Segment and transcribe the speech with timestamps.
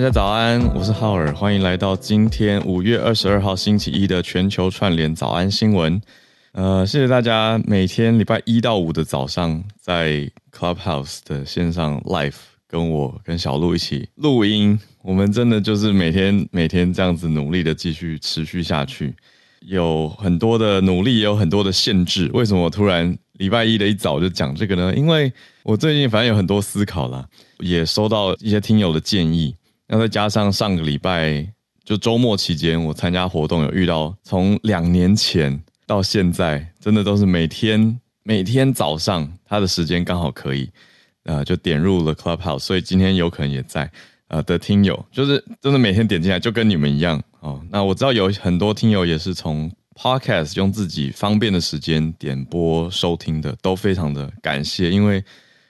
[0.00, 6.00] 大家早安，我是浩尔，欢迎来到今天五月二十二号星期一的全球串联早安新闻。
[6.52, 10.26] 呃，谢谢大家每天礼拜一到五的早上在
[10.56, 12.36] Clubhouse 的线上 Live
[12.66, 14.80] 跟我跟小鹿一起录音。
[15.02, 19.14] 我们真的就是每天每天这样子努力的继续持续下去，
[19.66, 22.30] 有很多的努力，也有很多的限制。
[22.32, 24.94] 为什么我突然礼拜一的一早就讲这个呢？
[24.96, 25.30] 因为
[25.62, 27.28] 我最近反正有很多思考啦，
[27.58, 29.54] 也收到一些听友的建议。
[29.92, 31.44] 那再加上上个礼拜
[31.84, 35.60] 就周末期间，我参加活动有遇到，从两年前。
[35.84, 40.70] 到现在真的都是每天每天早上他的时间刚好可以，
[41.24, 43.90] 呃，就点入了 Clubhouse，所以今天有可能也在
[44.28, 47.60] 呃的听友，就是真的每天点进来就跟你们一样哦。
[47.68, 55.24] 那我知道有很多听友也是从 Podcast 用自己方便的时间点播收听的，都非常的感谢，因为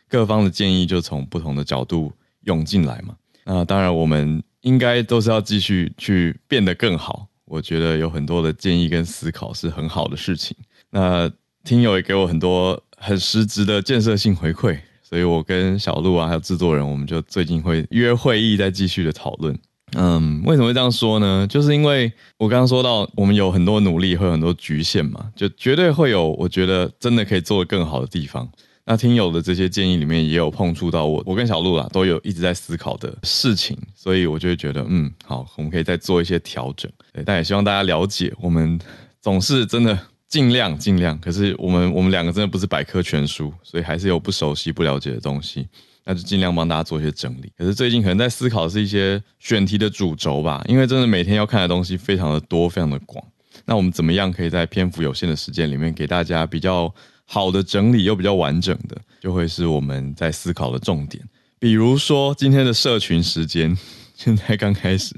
[0.07, 3.17] 各方的建议就从不同的角度涌进来嘛。
[3.53, 7.27] 那当然我们应该都是要继续去变得更好。
[7.47, 10.57] 我觉得有很多的建议跟思考是很好的事情。
[10.91, 11.29] 那
[11.65, 19.59] 听友也给我很多很实质的建设性回馈，所以我跟小鹿啊，还有制作人，我们就最近会约会议，再继续的讨论。
[19.97, 21.45] 嗯，为什么会这样说呢？
[21.51, 28.49] 就是因为我刚刚说到，我们有很多努力，会有很多局限嘛，就绝对会有我觉得真的可以做得更好的地方。
[28.85, 36.91] 那听友的这些建议里面也有碰触到我，我跟小鹿啊都有一直在思考的事情，所以我就会觉得，嗯，好，我们可以再做一些调整。
[37.13, 38.79] 对，但也希望大家了解，我们
[39.21, 45.69] 总是真的尽量尽量，可是我们我们两个真的不是百科全书，所以还是有不熟悉、不了解的东西，
[46.05, 47.53] 那就尽量帮大家做一些整理。
[47.57, 53.25] 可是最近可能在思考的是一些选题的主轴吧，因为真的每天要看的东西非常的多，非常的广。
[53.67, 56.93] 那我们怎么样可以在篇幅有限的时间里面给大家比较
[57.33, 61.23] 好的整理又比较完整的，就会是我们在思考的重点。
[61.61, 63.79] 比如说今天的社群时间，
[64.17, 65.15] 现在刚开始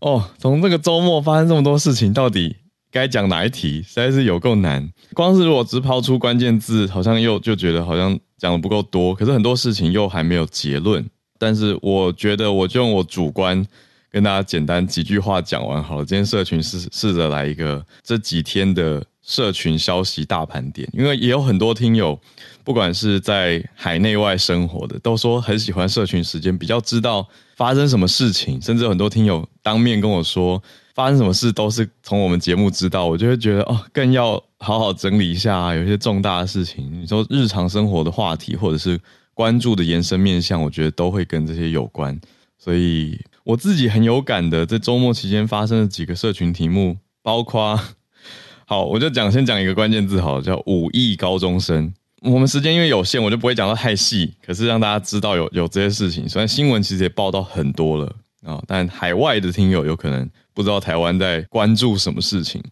[0.00, 0.22] 哦。
[0.36, 2.56] 从这个周末发生这么多事情，到底
[2.92, 4.86] 该讲哪一题，实在是有够难。
[5.14, 9.14] 光是如果只抛出关键字，好像又就觉得好像讲的不够多。
[9.14, 11.08] 可是很多事情又还没有结论。
[11.38, 13.66] 但是我觉得，我就用我主观
[14.10, 16.04] 跟大家简单几句话讲完好了。
[16.04, 19.02] 今天社群试试着来一个这几天的。
[19.22, 22.18] 社群消息大盘点，因为也有很多听友，
[22.64, 30.60] 不管是在海内外生活的，都说很喜欢社群时间，比较知道发生什么事情，甚至很多听友当面跟我说，
[30.94, 38.98] 发生什么事都是从我们节目知道，我就会觉得哦，更要好好整理一下啊，有一些重大的事情，你说日常生活的话题，或者是
[39.34, 42.18] 关注的延伸面向，我觉得都会跟这些有关，
[42.58, 47.78] 所以我自己很有感的，在周末期间发生的几个社群题目，包括。
[48.64, 51.92] 好，我就讲，先讲一个关键字，好了，叫五亿高中生。
[52.22, 56.28] 我们时间因为有限，我就不会讲到太细，可是让大家知道有有这些事情。
[56.28, 62.62] 虽然新闻其实也报道很多了啊、但海外的听友有可能不知道台湾在关注什么事情。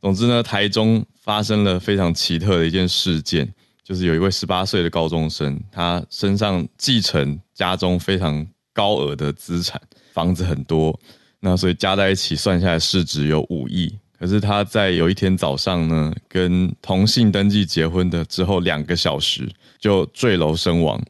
[0.00, 9.80] 总之呢，台中发生了非常奇特的一件事件，就是有一位十八岁的高中生，他身上继承家中非常高额的资产，
[10.14, 10.98] 房子很多，
[11.40, 13.92] 那所以加在一起算下来市值有五亿。
[14.16, 19.46] 可是他在有一天早上呢，跟同性登记结婚的之后两个小时
[19.78, 21.02] 就坠楼身亡，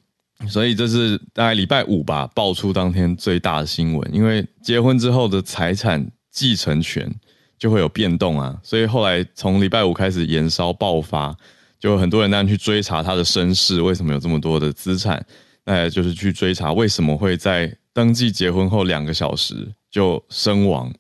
[0.48, 4.14] 所以这是大概礼拜五吧爆出当天最大的新闻。
[4.14, 7.08] 因为结婚之后的财产继承权
[7.58, 11.36] 就会有变动啊，所以后来从礼拜五开始延烧爆发，
[11.78, 15.24] 就很多人当然去追查他的身世，为什么有这么多的资产？
[15.64, 20.92] 那就是去追查为什么会在登记结婚后两个小时就身亡。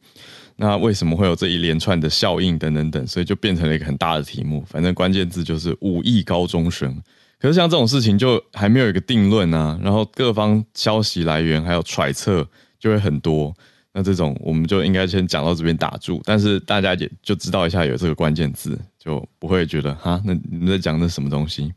[0.56, 4.64] 那为什么会有这一连串的效应等等等，所以就变成了一个很大的题目。
[4.68, 6.96] 反正关键字就是五亿高中生。
[7.40, 13.52] 可是像这种事情就还没有一个定论啊，然后各方消息来源还有揣测就会很多。
[13.92, 21.72] 那这种我们就应该先讲到这边打住，但是大家也就知道一下有这个关键字，就不会觉得哈，那你在讲的什么东西？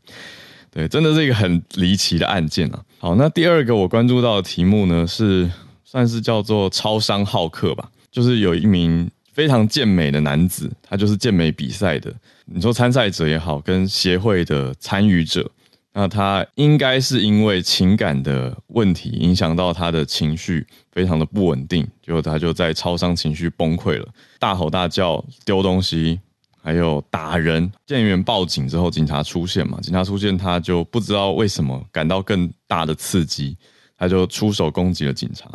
[0.70, 2.82] 对，真的是一个很离奇的案件啊。
[2.98, 5.50] 好，那第二个我关注到的题目呢，是
[5.84, 7.90] 算是叫做超商好客吧。
[8.10, 12.12] 就是有一名非常健美的男子，他就是健美比赛的。
[12.46, 15.48] 你说参赛者也好，跟协会的参与者，
[15.92, 26.18] 那他应该是因为情感的问题影响到他的情绪，非常的不稳定，结果他就在超商情绪崩溃了，大吼大叫、丢东西，
[26.68, 27.70] 还有打人。
[27.86, 29.78] 店员报警之后，警察出现嘛？
[29.80, 33.56] 警察出现，他就不知道为什么感到更大的刺激，
[33.96, 35.50] 他就出手攻击了警察。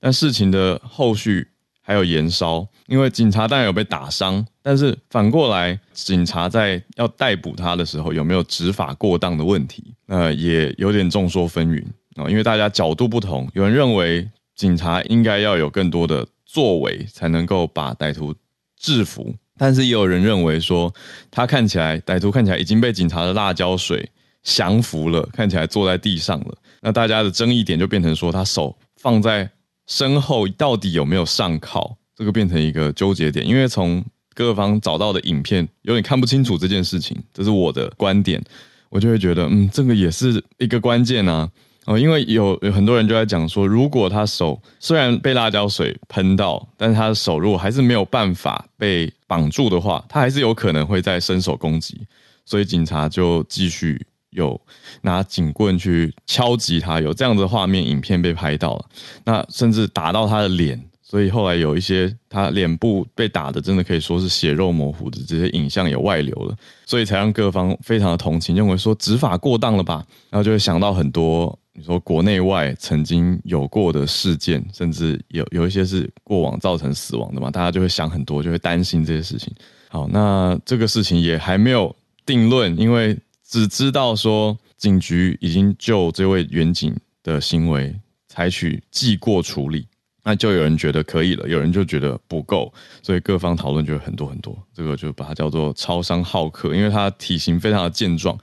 [0.00, 1.48] 但事情的后续。
[1.88, 9.94] 还有延烧，因为警察当然有被打伤，但是反过来，警察在要逮捕他的时候，有没有执法过当的问题？
[10.08, 11.84] 呃，也有点众说纷纭
[12.16, 18.34] 啊，因为大家角度不同，有人认为警察应该要有更多的作为，才能够把歹徒
[18.76, 19.32] 制服。
[19.58, 20.92] 但是也有人认为说，
[21.30, 24.08] 他看起来歹徒看起来已经被警察的辣椒水
[24.42, 26.54] 降服了，看起来坐在地上了。
[26.80, 29.50] 那大家的争议点就变成说，他手放在
[29.86, 31.96] 身后到底有没有上铐？
[32.14, 34.04] 这个变成一个纠结点，因为从
[34.34, 38.42] 各方找到的影片有点看不清楚这件事情，这是我的观点。
[38.88, 41.50] 我就会觉得，嗯，这个也是一个关键啊。
[41.86, 52.06] 哦，因为有有很多人就在讲说，如果他手虽然被辣椒水喷到，但是他的手如果还是没有办法被绑住的话，他还是有可能会再伸手攻击。
[52.44, 54.60] 所以警察就继续有
[55.02, 58.84] 拿警棍去敲击他，有这样的画面影片被拍到了，
[59.24, 60.80] 那甚至打到他的脸。
[61.08, 79.54] 所以后来有一些他脸部被打的，真的可以说是血肉模糊的这些影像也外流了，所以才让各方非常的同情，认为说执法过当了吧，然后就会想到很多你说国内外曾经有过的事件，甚至有有一些是过往造成死亡的嘛，大家就会想很多，就会担心这些事情。
[79.88, 81.94] 好，那这个事情也还没有
[82.24, 87.94] 定论，因为只知道说警局已经就这位员警的行为
[88.26, 89.86] 采取记过处理。
[90.28, 94.60] 那就有人觉得可以了，有人就觉得不够，所以各方讨论就很多很多。
[94.74, 98.36] 这个就把它叫做超商浩克，因为它体型非常的健壮，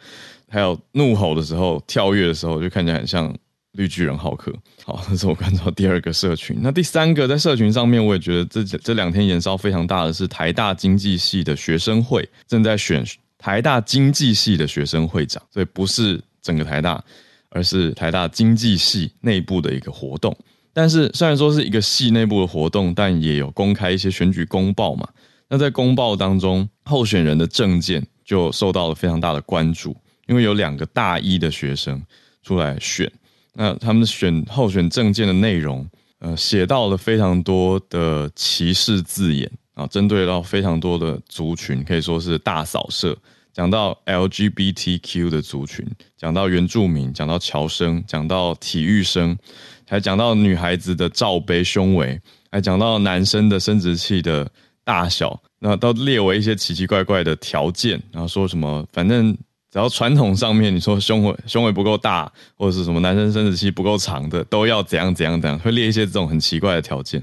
[0.54, 3.36] 还有怒吼的时候、跳跃的时候，就看起来很像
[3.72, 4.54] 绿巨人浩克。
[4.86, 6.56] 好， 这是我看到第二个社群。
[6.62, 13.04] 那第三个在社群上面，我也觉得这这两天延烧非常大的是台大经济系的学生会正在选
[13.40, 17.04] 台大经济系的学生会长，所以不是整个台大，
[17.50, 20.38] 而是台大经济系内部的一个活动。
[20.72, 25.08] 但是虽然说是一个系内部的活动，但也有公开一些选举公报嘛。
[25.50, 29.96] 那在公报当中，候选人的政见就受到了非常大的关注，
[30.28, 32.02] 因为有两个大一的学生
[32.42, 33.12] 出来选，
[33.54, 35.88] 那他们选候选政见的内容，
[36.20, 43.18] 呃，写到了非常多的歧视字眼啊，针对到非常多的族群，可以说是大扫射。
[43.52, 45.86] 讲到 LGBTQ 的族群，
[46.18, 49.38] 讲到原住民，讲到侨生，讲到体育生。
[49.86, 54.50] 还讲到女孩子的罩杯胸围，还讲到男生的生殖器的
[54.84, 59.38] 大小，那都列为一些奇奇怪怪的条件，然后说什么，反正
[59.74, 67.20] 只要传统上面你说胸围胸围不够大，或者是什么男生生殖器不够长的，都要怎样怎样怎样，会列一些这种很奇怪的条件，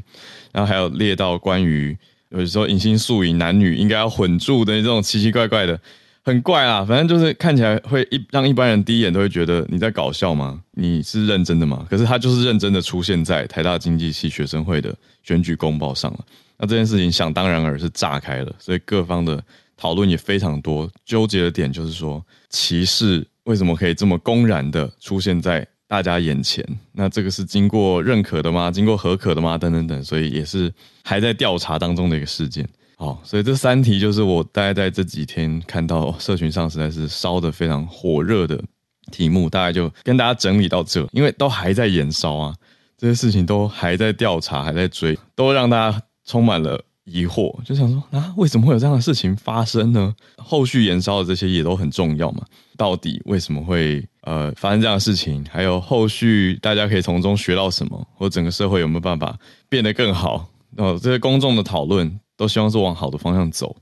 [0.50, 1.96] 然后还有列到关于
[2.30, 5.80] 有时候迎新宿营男女应该要混住的这种奇奇怪怪的。
[6.22, 10.60] 很怪啊，反正就是看起来会一让一般人第一眼都会觉得你在搞笑吗？
[10.72, 11.86] 你是认真的吗？
[11.88, 16.18] 可是他就是认真的出现在台大经济系学生会的选举公报上了。
[16.58, 19.42] 那这件事情想当然尔是炸开了，所以各方的
[19.80, 20.90] 讨论也非常多。
[21.06, 26.62] 纠结的点就是说，歧视为什么可以这么公然的出现在大家眼前？
[26.92, 28.70] 那这个是经过认可的吗？
[28.70, 29.56] 经过合可的吗？
[29.56, 30.70] 等等等，所以也是
[31.02, 32.68] 还在调查当中的一个事件。
[32.96, 38.62] 好，所以这三题就是我大概在这几天看到社群上实在是烧的非常火热的
[39.10, 42.54] 题目，大概就跟大家整理到这，因为都还在延烧啊，
[42.98, 50.14] 这些事情都还在调查，还在追，都让大家充满了疑惑，就想说啊，为什么会有这样的事情发生呢？
[50.36, 52.44] 后续延烧的这些也都很重要嘛，
[52.76, 55.44] 到底为什么会呃发生这样的事情？
[55.50, 59.36] 还有后续大家可以从中学到什么，或整个社会有没有办法
[59.68, 60.48] 变得更好？
[60.76, 62.20] 哦，这些公众的讨论。
[62.40, 63.76] 都希望是往好的方向走，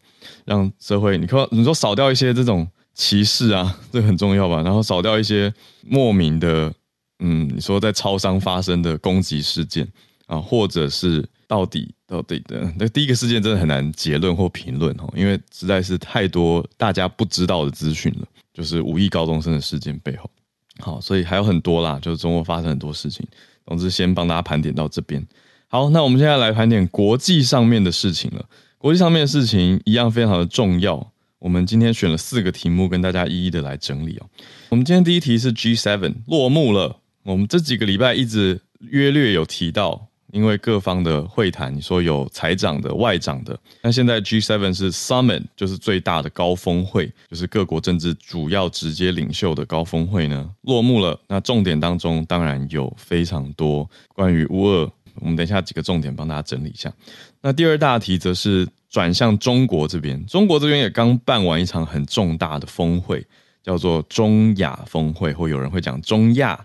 [0.44, 4.60] 让社会你说你说少掉一些这种歧视啊， 这很重要吧？
[4.64, 5.54] 然后少掉一些
[5.86, 6.74] 莫名的，
[7.20, 9.86] 嗯，你说在超商发生的攻击事件
[10.26, 18.28] 啊，或者是到底到底的那第一个事件真的很难结论或评论哦，因为实在是太多大家不知道的资讯了。
[18.54, 20.28] 就是五亿高中生的事件背后，
[20.80, 23.24] 好，所以还有很多啦，就是中国发生很多事情。
[23.64, 25.24] 总之，先帮大家盘点到这边。
[25.68, 28.44] 好，那我们现在来盘点国际上面的事情了。
[28.76, 31.12] 国际上面的事情一样非常的重要。
[31.38, 34.26] 我们今天选了四个题目跟大家一一的来整理哦。
[34.70, 36.96] 我们今天第一题是 G7 落幕了。
[37.22, 43.58] 我们这几个礼拜一直约略有提到，因为各方的会谈，你说有财长的、外长的。
[43.82, 51.18] 那现在 G7 是 Summit，就是最大的高峰会，就是各国政治主要直接领袖的高峰会呢，落幕了。
[51.28, 54.90] 那重点当中当然有非常多关于乌二。
[55.20, 56.92] 我们等一下几个重点帮大家整理一下。
[57.40, 63.26] 那第二大题则是转向中国这边，中国这边也刚办完一场很重大的峰会，
[63.60, 66.64] 叫做中亚峰会，或有人会讲中亚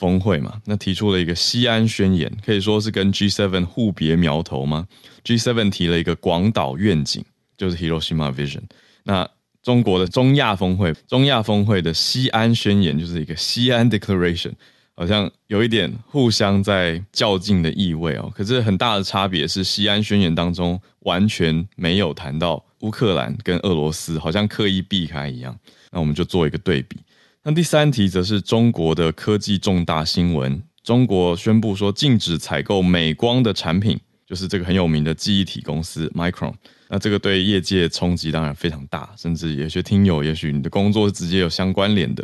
[0.00, 0.60] 峰会嘛。
[0.64, 4.88] 那提出了一个西安宣言，可以说是跟 G7 互别苗头吗
[5.24, 7.22] ？G7 提了一个广岛愿景，
[7.56, 8.62] 就是 Hiroshima Vision。
[9.04, 9.28] 那
[9.62, 14.52] 中国的中亚峰会，中亚峰会的西安宣言就是一个西安 Declaration。
[14.96, 18.30] 好像有一点互相在较劲的意味哦。
[18.34, 25.58] 可是很大的差别是，西安宣言当中完全没有谈到乌克兰跟俄罗斯，好像刻意避开一样。
[25.90, 26.98] 那我们就做一个对比。
[27.42, 36.52] 那第三题则是中国的科技重大新闻，中国宣布说禁止采购美光的产品，就是这个很有名的记忆体公司 Micron。
[36.90, 42.22] 那这个对业界冲击当然非常大，甚至有些听友，也许你的工作是直接有相关联的，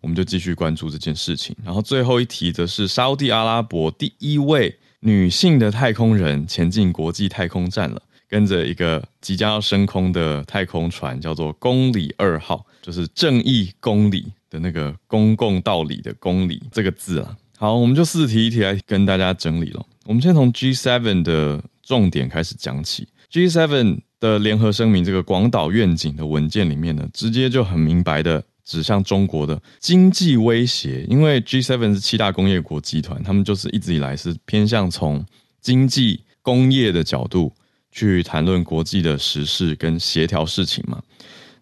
[0.00, 1.56] 我们就继续关注这件事情。
[1.64, 17.36] 然后最后一题则是沙乌地阿拉伯第一位女性的太空人前进国际太空站了，跟着一个即将要升空的太空船，叫做公里二号，就是正义公里的那个公共道理的公理这个字啊。
[17.56, 19.84] 好，我们就四题一题来跟大家整理了。
[20.04, 23.08] 我们先从 G7 的重点开始讲起。
[23.30, 31.06] G7 的联合声明，这个广岛愿景的文件里面呢，直接就很明白的指向中国的经济威胁。
[31.08, 35.24] 因为 G7 是七大工业国集团，他们就是一直以来是偏向从
[35.60, 37.52] 经济工业的角度
[37.90, 41.00] 去谈论国际的时事跟协调事情嘛。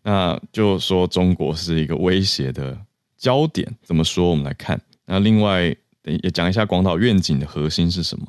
[0.02, 2.76] 那就说中国是一个威胁的
[3.18, 4.30] 焦点，怎么说？
[4.30, 4.80] 我们来看。
[5.06, 8.26] 那另外也讲一下广岛愿景的核心是什么。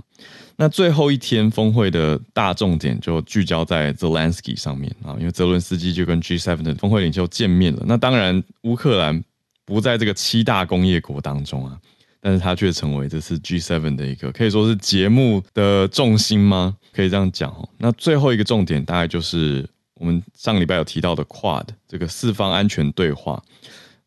[0.58, 7.84] 那最后一天峰会的大重点就聚焦在泽连斯基上面啊，因为泽伦斯基就跟 G7 的峰会领袖见面了。
[7.88, 9.24] 那当然，乌克兰
[9.66, 11.80] 不在这个七大工业国当中啊，
[12.20, 16.78] 但是他却成为这次 G7 的一个可以说是节目的重心吗？
[16.94, 17.68] 可以这样讲哦。
[17.78, 19.68] 那最后一个重点大概就是
[20.02, 23.40] 我们上个礼拜有提到的 Quad 这个四方安全对话，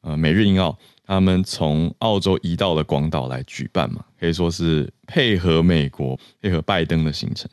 [0.00, 0.76] 呃，美日英澳。
[1.06, 7.48] 他们从澳洲移到了广岛来举办嘛，可以说是配合美国、配合拜登的行程。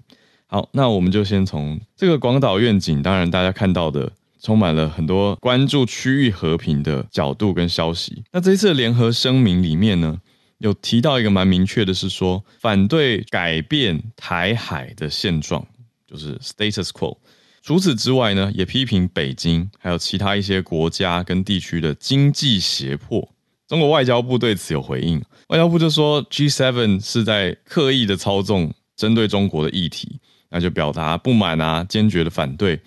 [0.47, 8.23] 好，那我们就先从这个广岛愿景，当然大家看到的充满了很多关注区域和平的角度跟消息。
[8.31, 10.19] 那这一次的联合声明里面呢，
[10.57, 15.63] 有提到一个蛮明确的，是说反对改变台海的现状，
[16.07, 17.17] 就是 status quo。
[17.61, 23.29] 除此之外呢，也批评北京还有其他一些国家跟地区的经济胁迫。
[23.67, 32.77] 中国外交部对此有回应，外交部就说 G7 是在刻意的操纵针对中国的议题，那就表达不满啊，坚决的反对，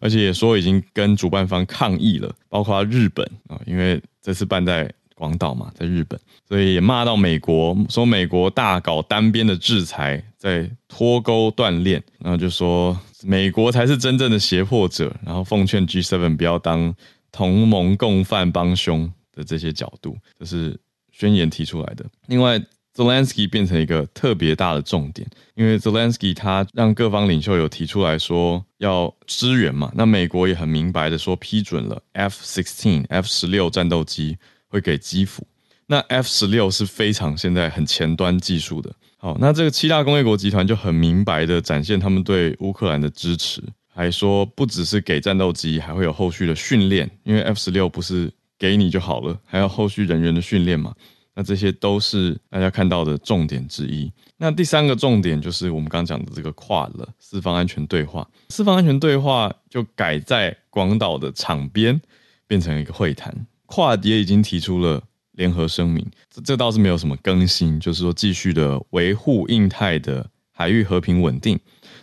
[0.00, 16.94] 而且也说已经跟主办方抗议了，包括日本啊，因为这次办在广岛嘛，在日本，所以也骂到美国，说美国大搞单边的制裁，在脱钩断链，然后就说美国才是真正的胁迫者，然后奉劝 G7 不要当
[17.32, 19.10] 同盟共犯帮凶。
[19.36, 20.78] 的这些角度，这是
[21.10, 22.06] 宣言提出来的。
[22.28, 22.56] 另外
[22.94, 29.90] ，Zelensky 变成一个特别大的重点，因为 Zelensky 他让各方领袖有提出来说要支援嘛。
[29.92, 34.38] 那美国也很明白的说批准了 F-16、F-16 战斗机
[34.74, 35.46] 会给基辅。
[35.86, 38.92] 那 F-16 是非常现在很前端技术的。
[39.16, 48.30] 好，那这个七大工业国集团就很明白的展现他们对乌克兰的支持，还说不只是给战斗机，还会有后续的训练，因为 F-16 不是。
[48.56, 50.94] 给你就好了，还要后续人员的训练嘛？
[51.34, 54.10] 那这些都是大家看到的重点之一。
[54.38, 58.26] 那第三个重点就是我们刚讲的这个跨了，四方安全对话。
[58.50, 62.00] 四方安全对话就改在广岛的场边
[62.46, 63.34] 变成一个会谈。
[63.68, 65.02] QUAD 也已经提出了
[65.32, 71.58] 联合声明，这这倒是没有什么更新，就是说继续的维护印太的海域和平稳定。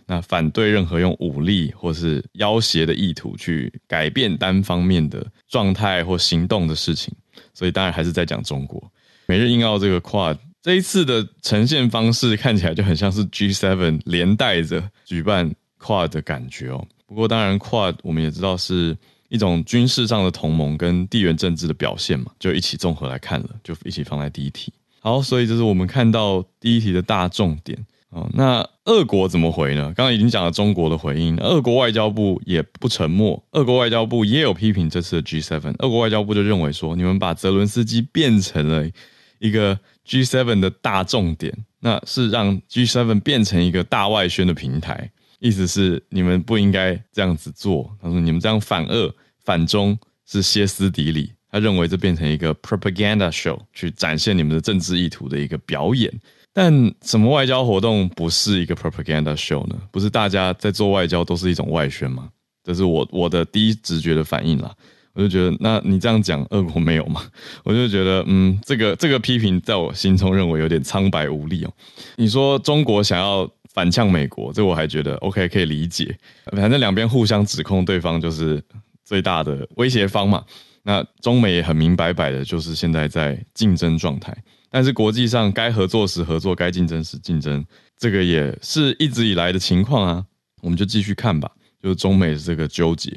[0.08, 7.14] 那反对任何用武力或是要挟的意图去改变单方面的状态或行动的事情，
[7.54, 8.92] 所以当然还是在讲中国。
[9.28, 16.86] 美日印澳这个 QUAD 这一次的呈现方式看起来就很像是 G7 连带着举办 QUAD 的感觉哦。
[17.08, 18.98] 不过当然 QUAD 我们也知道是
[19.32, 24.74] 一种军事上的同盟跟地缘政治的表现嘛，就一起综合来看了，就一起放在第一题。
[25.00, 27.78] 好，所以这是我们看到第一题的大重点。
[28.10, 29.84] 哦，那俄国怎么回呢？
[29.96, 35.76] 刚刚已经讲了中国的回应，俄国外交部也不沉默，俄国外交部也有批评这次的 G7。
[35.80, 38.86] 俄国外交部就认为说，你们把泽伦斯基变成了
[39.40, 45.10] 一个 G7 的大重点，那是让 G7 变成一个大外宣的平台，
[45.40, 47.96] 意思是你们不应该这样子做。
[48.02, 56.12] 他说你们这样反俄反中是歇斯底里，他认为这变成一个 propaganda show，去展现你们的政治意图的一个表演。
[56.54, 59.76] 但什么外交活动不是一个 propaganda show 呢？
[59.92, 62.30] 不是大家在做外交都是一种外宣吗？
[62.64, 64.72] 这是我我的第一直觉的反应啦。
[65.14, 67.22] 我就觉得，那你这样讲，俄国没有吗？
[67.66, 71.74] 我就觉得，嗯，这个这个批评在我心中认为有点苍白无力哦。
[72.16, 76.18] 你说中国想要反呛美国，这我还觉得 OK 可以理解。
[76.56, 78.64] 反正两边互相指控对方就是
[79.12, 80.42] 最大的威胁方嘛。
[80.84, 84.34] 那中美也很明白白的，就是现在在竞争状态。
[84.70, 87.66] 但是国际上该合作时合作，该竞争时竞争，
[87.98, 90.24] 这个也是一直以来的情况啊。
[90.62, 91.52] 我们就继续看吧，
[91.84, 93.12] 就是中美的这个纠结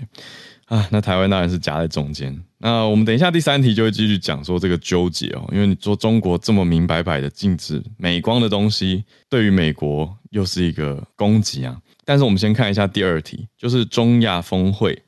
[0.67, 0.85] 啊。
[0.91, 2.37] 那台湾当然是夹在中间。
[2.59, 11.81] 那我们等一下第三题就会继续讲说这个纠结哦，因为你说中国这么明白摆的禁止美光的东西，对于美国又是一个攻击啊。
[12.05, 15.01] 但是我们先看一下第二题，就是中亚峰会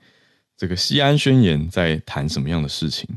[0.57, 3.09] 这个西安宣言在谈什么样的事情？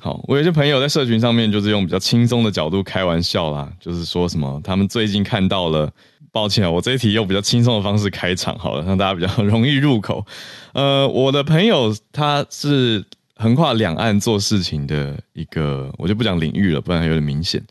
[0.00, 5.88] 好，我有些朋友在社群上面就是用比较轻松的角度开玩笑啦，就是说什么他们最近看到了，
[6.32, 10.26] 抱歉啊，我这一题用比较轻松的方式开场好了，让大家比较容易入口。
[10.72, 13.04] 呃，我的朋友他是
[13.36, 17.64] 横跨两岸做事情的一个，我就不讲领域了，不然有点明显。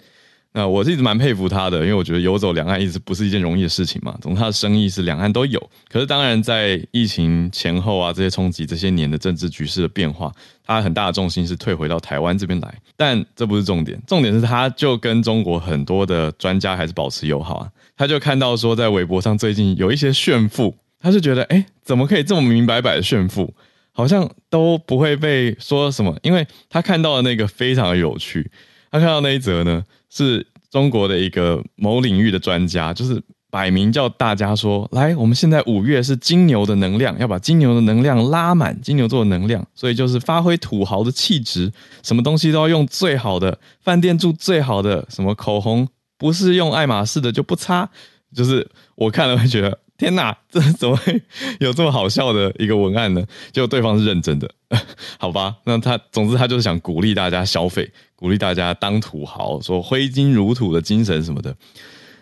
[0.54, 4.18] 那我是一直蛮佩服他的，因为我觉得游走两岸一直不是一件容易的事情嘛。
[4.22, 10.30] 总之他的生意是两岸都有，可是当然在疫情前后啊，这些冲击，这些年的政治局势的变化，
[10.66, 12.76] 他很大的重心是退回到台湾这边来。
[12.98, 17.70] 但这不是重点，重点是他就跟中国很多的专家还是保持友好啊。
[17.96, 23.54] 他就看到说，在微博上最近有一些炫富，他就觉得，哎，怎么可以这么明明白白的炫富，
[23.94, 28.52] 好像都不会被说什么，因为他看到的那个非常的有趣。
[28.92, 29.82] 他看到那一则呢，
[30.14, 41.72] 是中国的一个某领域的专家，就是摆明叫大家说：“来，我们现在五月是金牛的能量，要把金牛的能量拉满，金牛座的能量，所以就是发挥土豪的气质，
[42.04, 45.88] 什么东西都要用最好的，饭店住最好的，什么口红
[46.18, 47.90] 不是用爱马仕的就不擦。”
[48.36, 49.80] 就是我看了会觉得。
[50.02, 51.22] 天哪，这 怎么会
[51.60, 53.24] 有这么好笑的一个文案呢？
[53.52, 54.50] 结果对方是认真的，
[55.20, 55.56] 好吧？
[55.66, 61.56] 那他总之他就是想鼓励大家消费，鼓励大家当土豪，说挥金如土的精神什么的。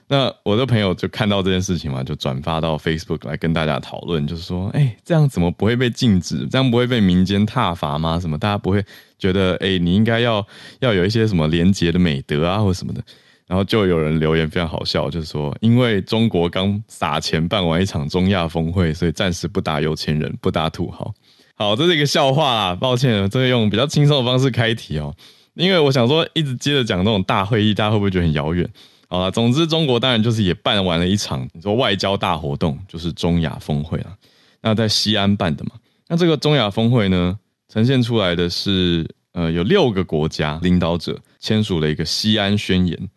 [0.09, 6.45] 那我的朋友就看到这件事情嘛，就转发到 Facebook 来跟大家讨论，就是说，哎，这样怎么不会被禁止？
[6.48, 8.19] 这样不会被民间挞伐吗？
[8.19, 8.83] 什么大家不会
[9.17, 10.45] 觉得，哎，你应该要
[10.81, 13.01] 要有一些什么廉洁的美德啊，或什么的？
[13.50, 21.12] 然后就有人留言非常好笑，就是说，因为中国刚撒钱办完一场中亚峰会，所以暂时不打有钱人，不打土豪。
[21.55, 25.16] 好，这是一个笑话啦，抱歉，这个用比较轻松的方式开题哦，
[25.55, 28.70] 因为我想说，一直接着讲那种大会议，大家会不会觉得很遥远？
[29.07, 34.16] 好了，总之中国当然就是也办完了一场你说外交大活动，就是中亚峰会了。
[34.62, 35.72] 那在西安办的嘛，
[36.07, 37.35] 那这个中亚峰会呢，
[37.68, 43.09] 呈现出来的是呃有六个国家领导者签署了一个西安宣言。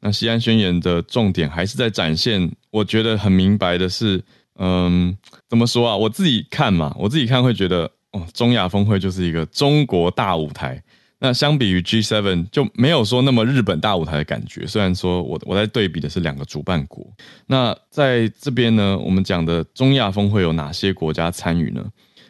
[0.00, 4.22] 那西安宣言的重点还是在展现，我觉得很明白的是，
[4.58, 5.14] 嗯，
[5.48, 5.96] 怎么说啊？
[5.96, 10.82] 我自己看嘛，我自己看会觉得，哦，中亚峰会就是一个中国大舞台。
[11.18, 14.66] 那相比于 G7 就没有说那么日本大舞台的感觉。
[14.66, 17.06] 虽然说我我在对比的是两个主办国。
[17.46, 21.84] 那在这边呢，我们讲的中亚峰会有哪些国家参与呢？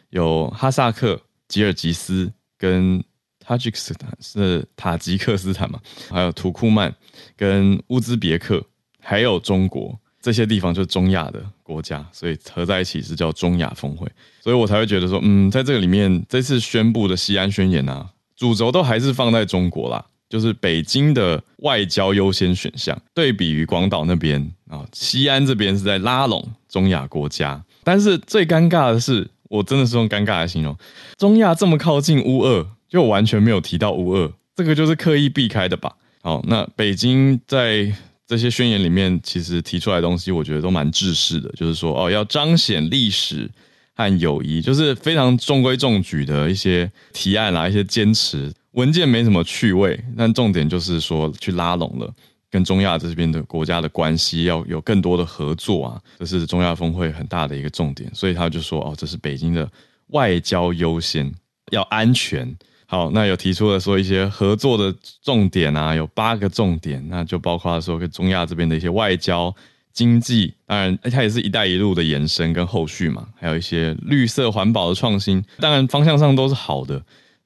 [0.09, 3.01] 有哈萨克、吉尔吉斯跟。
[3.43, 5.79] 塔吉克斯坦是塔吉克斯坦嘛？
[6.09, 6.93] 还有土库曼
[7.35, 8.63] 跟乌兹别克，
[8.99, 14.07] 还有中国这些地方，就是中亚的国家，所以合在一起是叫中亚峰会。
[14.39, 27.61] 所以我才会觉得说，嗯，在这个里面，这次宣布的西安宣言啊，主轴都还是放在中国啦，就是北京的外交优先选项，对比于广岛那边啊，西安这边是在拉拢中亚国家。
[27.83, 30.77] 但是最尴尬的是，我真的是用尴尬来形容，
[31.17, 32.67] 中亚这么靠近乌俄。
[32.91, 35.95] 就完全没有提到乌二，这个就是刻意避开的吧？
[36.21, 37.89] 好，那北京在
[38.27, 43.49] 这些宣言里面，其实提出来的东西，我觉得都蛮制式的，就是说哦，要彰显历史
[43.95, 52.13] 和友谊，就是非常中规中矩的一些提案啦，一些坚持文件没什么趣味，但重点就是说去拉拢了
[52.49, 59.65] 跟中亚这边的国家的关系，要有更多的合作啊，这是中亚峰会很大的一个重点，所以他就说哦，这是北京的
[60.07, 61.33] 外交优先，
[61.71, 62.53] 要安全。
[62.91, 69.55] 好，那有提出了说一些合作的重点啊，有八个重点，那就包括说跟中亚这边的一些外交、
[69.93, 76.95] 经济，当然它也是一带一路的延伸跟后续嘛，还有一些绿色环保的创新，当然方向上都是好的，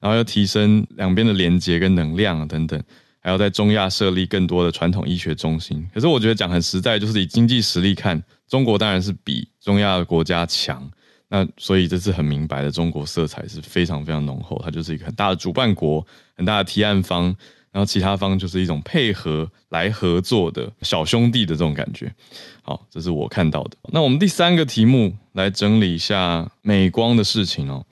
[0.00, 2.82] 然后要提升两边的连接跟能量啊等等，
[3.20, 5.88] 还要在中亚设立更多的传统医学中心。
[5.94, 10.90] 可是我觉得讲很实在，就是以经济实力看，中国当然是比中亚的国家强。
[11.28, 17.24] 那所以这是很明白的，中国色彩是非常非常浓厚，它就是一个很大的主办国，很大的提案方，
[17.72, 22.14] 然后其他方就是一种配合来合作的小兄弟的这种感觉。
[22.62, 23.76] 好，这是我看到的。
[23.92, 27.84] 那我们第三个题目来整理一下美光的事情哦，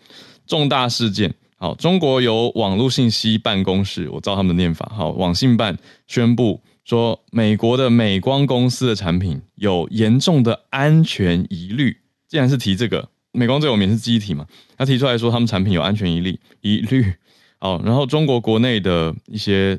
[0.46, 1.34] 重大事件。
[1.56, 11.96] 好，中国有网络信息办公室，我照他们的念法，好，网信办宣布说，美国的美光公司的产品有严重的安全疑虑。
[12.28, 13.08] 既然是提这个。
[13.34, 14.46] 美光最有名是记忆体嘛，
[14.78, 17.12] 他提出来说他们产品有安全疑虑，疑虑。
[17.60, 19.78] 哦，然后中国国内的一些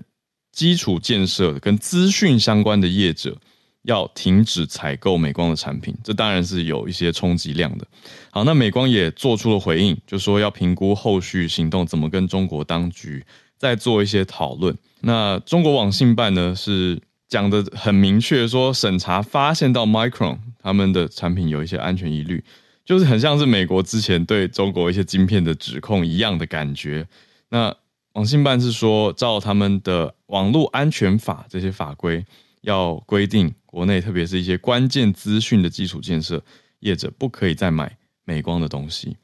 [0.51, 3.37] 基础建设跟资讯相关的业者
[3.83, 7.85] 要停止采购美光的产品，这当然是有一些冲击量的。
[8.31, 13.23] 好，那美光也做出了回应，就说要评估后续行动怎么跟中国当局
[13.57, 14.75] 再做一些讨论。
[15.01, 22.43] 那中国网信办呢是讲得很明确，说审查发现到 Micron 他们的产品有一些安全疑虑，
[22.85, 27.07] 就是很像是美国之前对中国一些晶片的指控一样的感觉。
[27.49, 27.75] 那
[28.13, 32.23] 网信办是说，照他们的网络安全法这些法规，
[32.61, 36.41] 要规定国内特别是一些关键资讯的基础建设
[36.79, 39.17] 业者不可以再买美光的东西。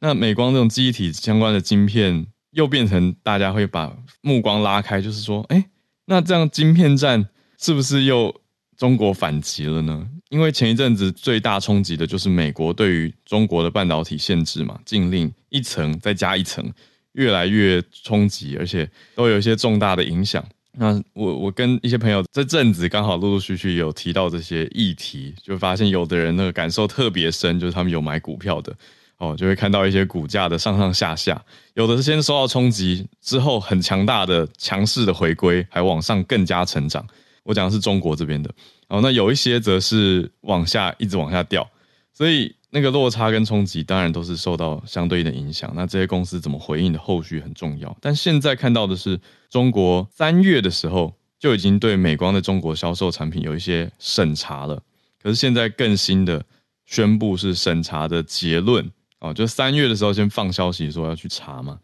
[0.00, 5.68] 那美光这种记忆体相关的晶片，又变成大家会把目光拉开，就是说，哎，
[6.06, 7.28] 那这样晶片战
[7.58, 8.40] 是不是又
[8.78, 10.08] 中国反击了呢？
[10.30, 16.72] 因为前一阵子最大冲击的就是美国对于中国的半导体限制嘛，禁令一层再加一层。
[17.12, 20.44] 越来越冲击，而且都有一些重大的影响。
[20.72, 28.72] 那我我跟一些朋友这阵子刚好陆陆续续有提到这些议题，就发现有的人那个感受特别深，就是他们有买股票的
[29.16, 31.42] 哦，就会看到一些股价的上上下下，
[31.74, 37.04] 有的是先受到冲击之后很强大的强势的回归，还往上更加成长。
[37.48, 38.48] 我讲的是中国这边的
[38.88, 41.68] 哦，那有一些则是往下一直往下掉，
[42.12, 42.54] 所以。
[42.70, 45.72] 那个落差跟冲击，当然都是受到相对应的影响。
[45.74, 47.96] 那这些公司怎么回应的后续很重要。
[47.98, 54.82] 但现在看到的是，中国三月的时候就已经对美光在中国销售产品有一些审查了。
[55.22, 56.44] 可是现在更新的
[56.84, 58.86] 宣布是审查的结论
[59.20, 61.78] 哦，就三月的时候先放消息说要去查嘛。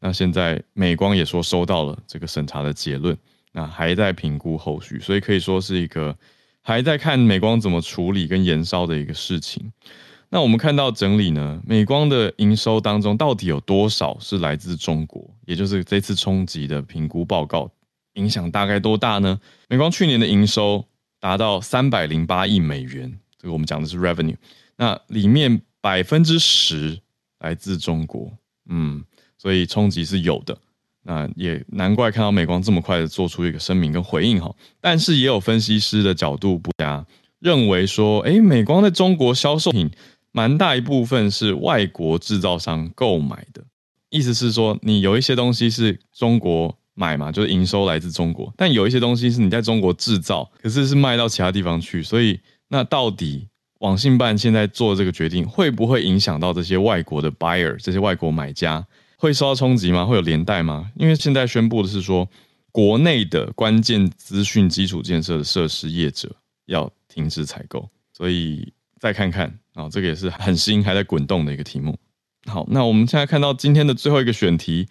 [0.00, 3.14] 那现在美光也说收到了这个审查的结论，
[3.52, 6.16] 那还在评估后续，所以可以说是一个
[6.60, 9.70] 还在看美光怎么处理跟延烧的一个事情。
[10.30, 15.22] 那我们看到整理呢，美光的营收当中到底有多少是来自中国？
[15.44, 17.70] 也就是这次冲击的评估报告
[18.14, 19.38] 影响大概多大呢？
[19.68, 20.82] 美光去年的营收
[21.20, 24.36] 达到三百零八亿美元，这个我们讲的是 revenue。
[24.76, 26.98] 那里面百分之十
[27.40, 28.32] 来自中国，
[28.70, 29.04] 嗯，
[29.36, 30.56] 所以冲击是有的。
[31.02, 34.54] 那也难怪看到美光这么快的做出一个声明跟回应哈。
[34.80, 37.04] 但是也有分析师的角度不佳，
[37.38, 39.90] 认为说，诶，美光在中国销售品。
[40.34, 43.62] 蛮大一部分是外国制造商购买的，
[44.08, 53.46] 意思是说，你有一些东西是中国买嘛，就是营收来自中国，但有一些东西是你在中国制造，可是是卖到其他地方去，所以那到底
[53.80, 58.82] 网信办现在做这个决定，会不会影响到这些外国的 buyer，这些外国买家
[59.22, 60.04] 会受到冲击吗？
[60.04, 60.90] 会有连带吗？
[60.96, 62.28] 因为现在宣布的是说，
[62.72, 66.34] 国内的关键资讯基础建设的设施业者
[66.66, 69.46] 要停止采购，所以再看看。
[69.74, 71.96] 啊、哦，这个也是很新还在滚动的一个题目。
[72.46, 74.88] 好，那我们现在看到今天的最后一个选题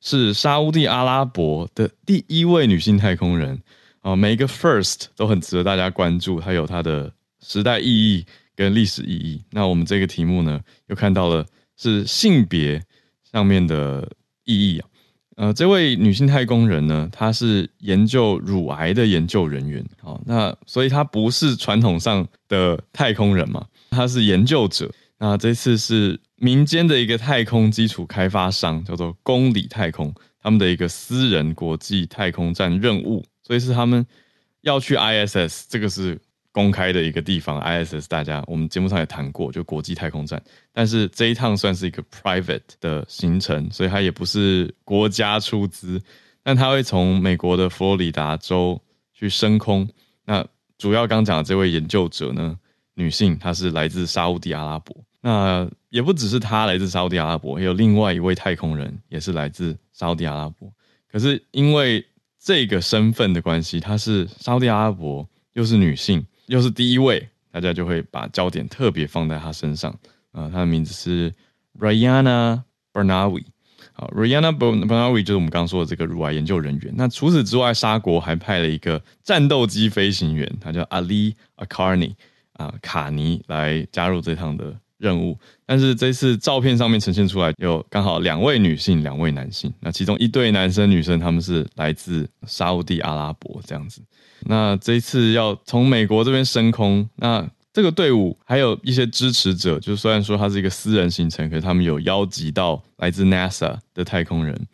[0.00, 3.54] 是沙乌地阿拉伯的第一位女性太空人
[4.00, 8.24] 啊、哦，每一个 first 都很值得大家关注，它有它的时代意义
[8.56, 9.44] 跟历史意义。
[9.50, 11.44] 那我们这个题目呢，又看到了
[11.76, 12.82] 是性别
[13.34, 14.08] 上面的
[14.44, 14.88] 意义啊。
[15.36, 19.84] 呃，这位女性太空人呢，她是研究乳癌的研究人员。
[20.00, 23.66] 好、哦，那所以她不是传统上的太空人嘛？
[23.90, 34.06] 她是研究者，那这次是民间的一个太空基础开发商，叫做公理太空，他们的一个私人国际太空站任务，所以是他们
[34.60, 36.16] 要去 ISS，这个是
[36.54, 37.60] 公开的一个地方。
[37.60, 46.00] ISS 大家我们节目上也谈过，就国际太空站，但是这一趟算是一个 private 的行程，所以它也不是国家出资，
[46.42, 48.80] 但他会从美国的佛罗里达州
[49.12, 49.86] 去升空。
[50.24, 50.46] 那
[50.78, 52.56] 主要刚讲的这位研究者呢？
[52.96, 54.96] 女性，她是来自沙乌地阿拉伯。
[55.20, 60.72] 那也不只是她来自沙乌地阿拉伯，也有另外一位太空人也是来自沙乌地阿拉伯。
[61.10, 62.06] 可是因为
[62.38, 69.90] 这个身份的关系，她是沙乌地阿拉伯，又是女性，又是第一位，大家就会把焦点特别放在他身上。
[70.32, 71.32] 啊、他，的名字是
[71.78, 73.44] Rayana Bernawi。
[73.92, 76.92] 好，Rayana Bernawi 就是我们刚刚说的这个乳癌研究人员。
[76.96, 82.14] 那除此之外，沙国还派了一个战斗机飞行员，他叫 Ali Akarni。
[82.54, 89.72] 啊，卡尼来加入这趟的任务，但是这次照片上面呈现出来有刚好两位女性，两位男性。
[89.80, 94.00] 那其中一对男生女生，他们是来自沙乌地阿拉伯这样子。
[94.46, 104.66] 那这一次要从美国这边升空，那这个队伍还有一些支持者，就虽然说它是一个私人行程，可是他们有邀集到来自 NASA 的太空人，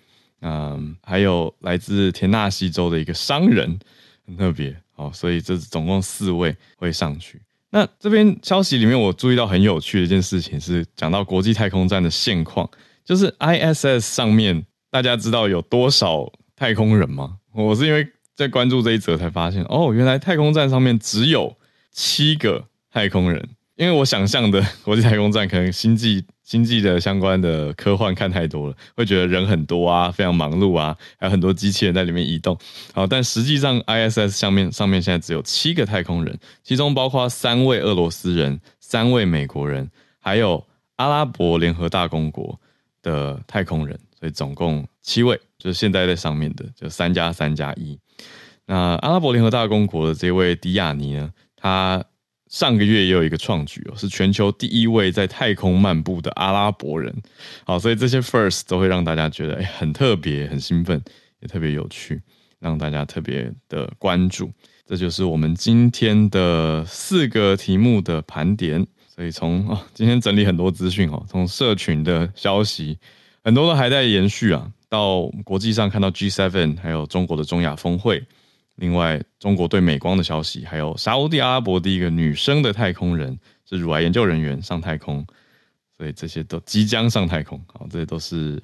[0.42, 3.78] 嗯，还有来自田纳西州的一个商人，
[4.26, 5.10] 很特别哦。
[5.14, 7.40] 所以这总共四位会上去。
[7.70, 12.68] 那这边消息里面，我注意到很有趣的一件事情是讲到国际太空站的现况，
[13.04, 17.38] 就是 ISS 上面大家知道有多少太空人吗？
[17.54, 21.56] 我是因为在关注这一则才发现，哦，原来太空站上面只有
[21.92, 23.48] 七个太空人。
[23.80, 32.58] 因为我想象的 国际太空站，可能星际星际的相关的科幻看太多了，会觉得人很多啊，非常忙碌啊，还有很多机器人在里面移动。
[32.92, 40.62] 好，但实际上 ISS 上面上面现在只有七个太空人，其中包括三位俄罗斯人、三位美国人，还有
[40.96, 42.60] 阿拉伯联合大公国
[43.02, 47.98] 的太空人，所以总共七位，就是现在在上面的，就三加三加一。
[48.66, 52.04] 那阿拉伯联合大公国的这位迪亚尼呢，他。
[52.50, 57.14] 上个月也有一个创举哦，是全球第一位在太空漫步的阿拉伯人。
[57.64, 61.00] 好，所以这些 first 都会让大家觉得哎，很特别、很兴奋，
[61.40, 62.20] 也特别有趣，
[62.58, 64.50] 让大家特别的关注。
[64.84, 68.84] 这就是我们今天的四个题目的盘点。
[69.14, 72.98] 所以从哦，今天整理很多资讯哦，从社群的消息，
[73.44, 78.24] 很多都还在延续啊，到国际上看到 G7，还有中国的中亚峰会。
[78.80, 83.38] 另外，中国对美光的消息，还有沙乌地阿拉伯第一个女生的太空人
[83.68, 85.24] 是乳癌研究人员上太空，
[85.94, 87.62] 所以这些都即将上太空。
[87.66, 88.58] 好， 这些都是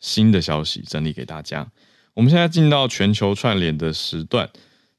[0.00, 1.70] 新的消息，整理给大家。
[2.14, 4.48] 我们现在进到全球串联的时段，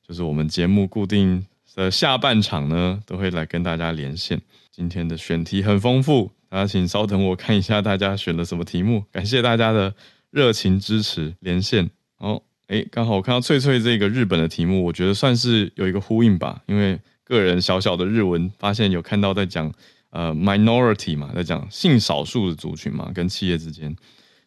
[0.07, 4.39] 就是我们节目固定的下半场呢，都会来跟大家连线。
[4.71, 9.03] 今天的选题很丰富，大家请稍等，我看一下大家选了什么题目。
[9.11, 9.95] 感谢大家的
[10.29, 11.89] 热情支持，连线。
[12.15, 12.48] 好。
[12.69, 16.61] 哎，刚好我看到翠翠这个日本的题目，我觉得算是有一个呼应吧。
[16.67, 19.73] 因为个人小小的日文发现有看到在讲
[20.11, 23.95] 呃 minority 嘛，在讲性少数的族群嘛，跟企业之间。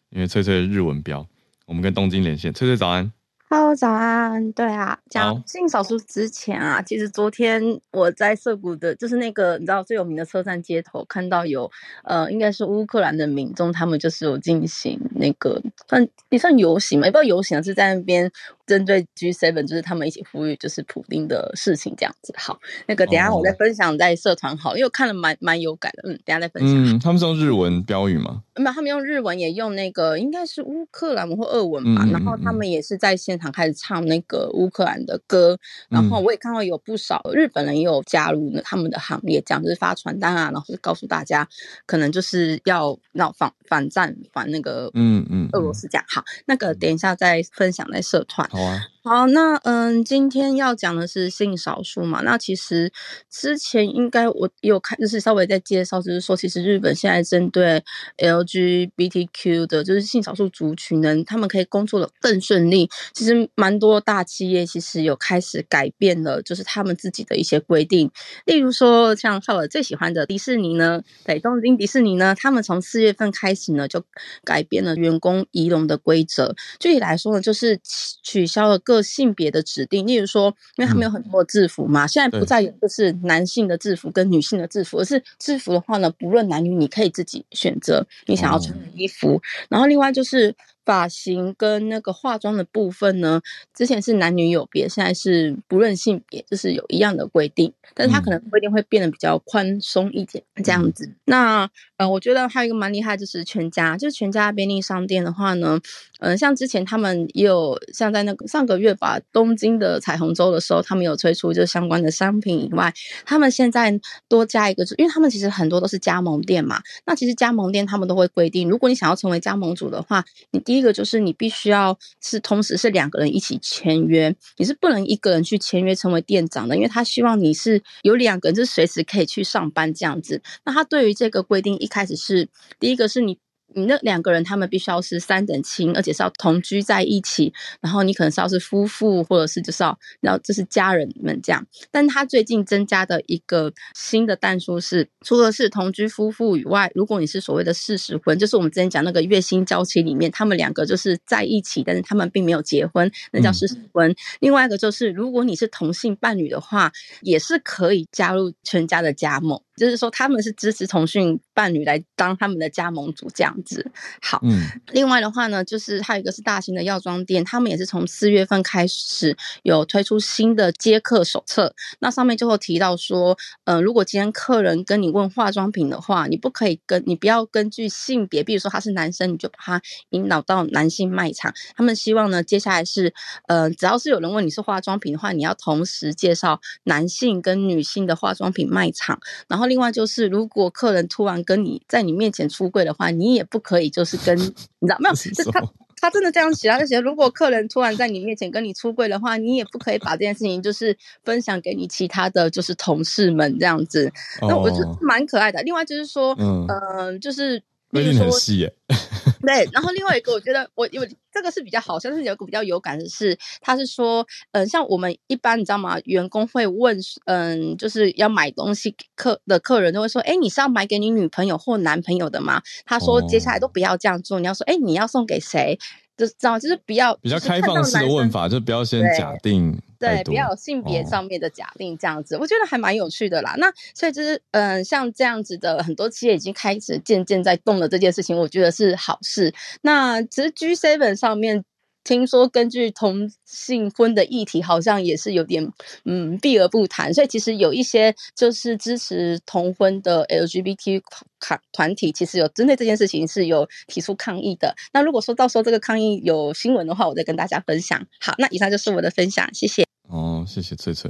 [0.09, 1.27] 因为翠翠的日文标，
[1.65, 3.11] 我们跟东京连线，翠翠早安。
[3.55, 4.51] Hello，早安。
[4.53, 7.61] 对啊，讲性少数之前啊，其实昨天
[7.91, 11.69] 我在涩谷的，就是那个你知道最有名的车站街头，看到有
[12.03, 18.31] 呃，应该是乌克兰的民众，他们就是有进行那个算也算游行嘛，也不知道游行啊，是在那边。
[18.65, 22.33] 针对 G7，就是他们一起呼吁，就是普丁的事情这样子。
[22.37, 26.03] 好，那个等一下我再分享在社团好，因为我看了蛮蛮有感的。
[26.09, 26.71] 嗯，等一下再分享。
[26.73, 28.41] 嗯，他们是用日文标语吗？
[28.55, 32.03] 没有，他们用日文，也用那个应该是乌克兰文或俄文吧。
[32.05, 35.53] 嗯、然后他们也是在现场开始唱那个乌克兰的歌。
[35.91, 41.47] 嗯、然后我也看到有不少日本人也有加入呢他们的行列，这样就是发传单啊，然后是告诉大家，
[41.85, 46.05] 可能就是要要反反战反那个嗯嗯俄罗斯这样。
[46.07, 48.49] 好，那个等一下再分享在社团。
[48.49, 48.81] 好啊。
[49.05, 52.21] 好，那嗯，今天要讲的是性少数嘛。
[52.21, 52.89] 那其实
[53.29, 57.83] 之前应该我有看，就是稍微在介绍，就是说，其实日本现在针对
[58.17, 62.89] LGBTQ 的，就是性少数族群呢，他们可以工作的更顺利。
[63.13, 68.09] 其实蛮多大企业其实有开始改变了，就是他们自己的一些规定。
[68.45, 74.01] 例如说，像少儿最喜欢的迪士尼呢，对，东京迪士尼呢，他们从四月份开始呢，就
[74.45, 76.55] 改变了员工仪容的规则。
[76.79, 77.77] 具体来说呢，就是
[78.23, 89.35] 取消了各个性别的指定，例如说，因为他们有很多的制服嘛，嗯、现在不再有就是男性的制服跟女性的制服，而是制服的话呢，不论男女，你可以自己选择你想要穿的衣服。
[89.35, 93.41] 哦、然后另外就是发型跟那个化妆的部分呢，
[93.73, 101.05] 之前是男女有别，现在是不论性别，就是有一样的规定，但是它可能规定会变得比较宽松一点，这样子。
[101.05, 105.79] 嗯、那呃，我觉得还有一个蛮厉害，就是全家，就是全家便利商店的话呢。
[106.19, 112.93] 嗯、呃，像之前他们也有像在那个上个月吧，东京的彩虹周的时候，他们有推出就相关的商品以外，
[113.25, 116.81] 他们现在多加一个，就因为他们其实很多都是加盟店嘛。
[117.05, 130.41] 那其实加盟店他们都会规定，如果你想要成为加盟主的话，你第第一个就是你必须要是同时是两个人一起签约，你是不能一个人去签约成为店长的，因为他希望你是有两个人，是随时可以去上班这样子。
[130.65, 133.37] 那他对于这个规定一开始是第一个是你。
[133.75, 137.53] 你那两个人，他们必须要是三等亲，而且是要同居在一起。
[137.81, 141.65] 然后你可能是要是夫妇，或者是就是要，然后这是家人们这样。
[141.91, 154.09] 但他最近增加的一个新的但书是，除了是同居夫妇以外，如果你是所谓的事实婚，就是我们之前讲那个月薪娇妻里面，他们两个就是在一起，但是他们并没有结婚，那叫事实婚。
[154.09, 159.61] 嗯、另外一个就是，如果你是同性伴侣的话，也是可以加入全家的加盟。
[159.75, 163.91] 就是说，他们是支持同性伴侣来当他们的加盟主这样子。
[164.21, 171.73] 好，嗯，另外的话呢，就是还有一个是大型的药妆店，他们也是从四月份开始有推出新的接客手册。
[171.99, 181.51] 那上面就会提到说，呃，如果今天客人跟你问化妆品的话，你不可以跟你不要根据性别，比如说他是男生，你就把他引导到男性卖场。
[181.75, 183.11] 他们希望呢，接下来是，
[183.47, 189.62] 呃，只要是有人问你是化妆品的话，你要同时介绍男性跟女性的化妆品卖场，然后。
[189.65, 194.37] 另外就是，如果客人突然跟你在你面前出柜的话，你也不可以就是跟
[194.79, 195.15] 你知道没有？
[195.15, 195.61] 是他
[196.01, 204.11] 他真的这样写，他就写，如果客人突然在你面前跟你出柜的话，你也不可以把这件事情就是分享给你其他的就是同事们这样子。
[204.41, 205.61] 那我觉得蛮可爱的。
[205.63, 207.61] 另外就是说，嗯、呃，就是。
[207.93, 208.73] 规定很细耶，
[209.45, 209.69] 对。
[209.71, 215.99] 然后另外一个，我觉得我有这个是比较好，像是有个比较有感的是，他是说，嗯，像我们一般你知道吗？
[216.05, 222.61] 员工会问，嗯，就是要买东西客的客人都会说，哎，你是要买给你女朋友或男朋友的吗？
[222.85, 225.77] 他说接下来都不要这样做，你要说，哎，你要送给谁？
[226.17, 229.77] 就是知道，就是比较比较开放式的问法，就不要先假定。
[229.99, 233.55] 对，不要有性别上面的假定这样子，哦、我觉得还蛮有趣的啦。
[233.57, 239.53] 那所以就是，嗯、呃，像这样子的很多企业已经开始渐渐在动了这件事情，我觉得是好事。
[239.81, 241.63] 那其实 G Seven 上面。
[242.03, 245.71] 听说根据同性婚的议题，好像也是有点
[246.05, 251.01] 嗯避而不谈，所以其实有一些就是支持同婚的 LGBT
[251.39, 254.75] 团团体，其实有针对这件事情是有提出抗议的。
[254.91, 258.05] 那如果说到时候这个抗议有新闻的话，我再跟大家分享。
[258.19, 259.85] 好，那以上就是我的分享，谢谢。
[260.09, 261.09] 哦，谢谢翠翠，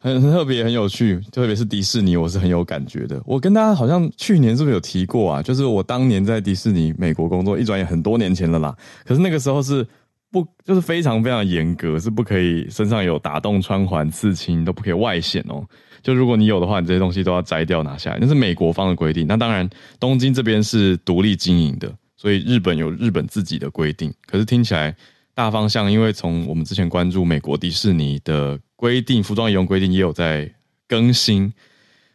[0.00, 3.22] 很很特别，很有趣，特别是迪士尼，我是很有感觉的。
[3.24, 5.42] 我跟大家好像去年是不是有提过啊？
[5.42, 8.76] 就是我当年在迪士尼美国工作，一转眼很多年前了啦。
[9.04, 9.86] 可是那个时候是。
[10.34, 15.64] 不，就是非常非常严格，是不可以身上有打洞、穿环、刺青都不可以外显哦。
[16.02, 19.28] 就如果你有的话，你这些东西都要摘掉拿下来，那是美国方的规定。
[19.28, 19.70] 那当然，
[20.00, 24.12] 东京这边是独立经营的，所以日本有日本自己的规定。
[24.26, 24.92] 可是听起来
[25.34, 30.52] 大方向，因为从我们之前关注美国迪士尼的规定，服装仪容规定也有在
[30.88, 31.52] 更新，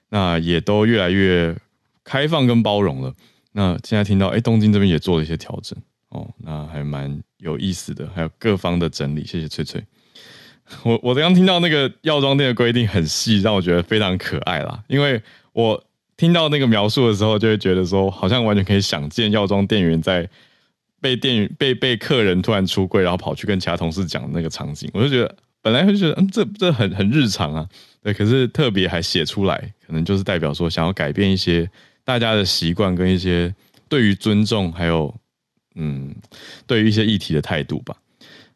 [0.10, 1.55] 那也都越来越
[2.03, 3.13] 开放跟包容了。
[3.53, 5.79] 那现在听到，哎，东京这边也做了一些调整。
[6.10, 9.84] 哦，那还蛮有意思的，还有各方的整理，谢谢翠翠。
[10.84, 14.84] 我我刚刚听到那个药妆店的规定很细，让我觉得非常可爱啦。
[14.88, 15.19] 因为
[15.52, 15.84] 我
[16.15, 20.30] 听到那个描述的时候，就会觉得说，好像完全可以想见药妆店员在
[21.02, 24.88] 被店员被被客人突然出柜，然后跑去跟其他同事讲那个场景。
[24.93, 27.67] 我就觉得本来会觉得，嗯，这这很很日常啊，
[28.04, 28.13] 对。
[28.13, 31.67] 可是特别还写出来，可能就是代表说想要改变一些
[32.04, 33.52] 大家的习惯跟一些
[33.88, 35.15] 对于尊重还有。
[35.79, 36.13] 嗯，
[36.67, 37.95] 对于一些议题的态度吧。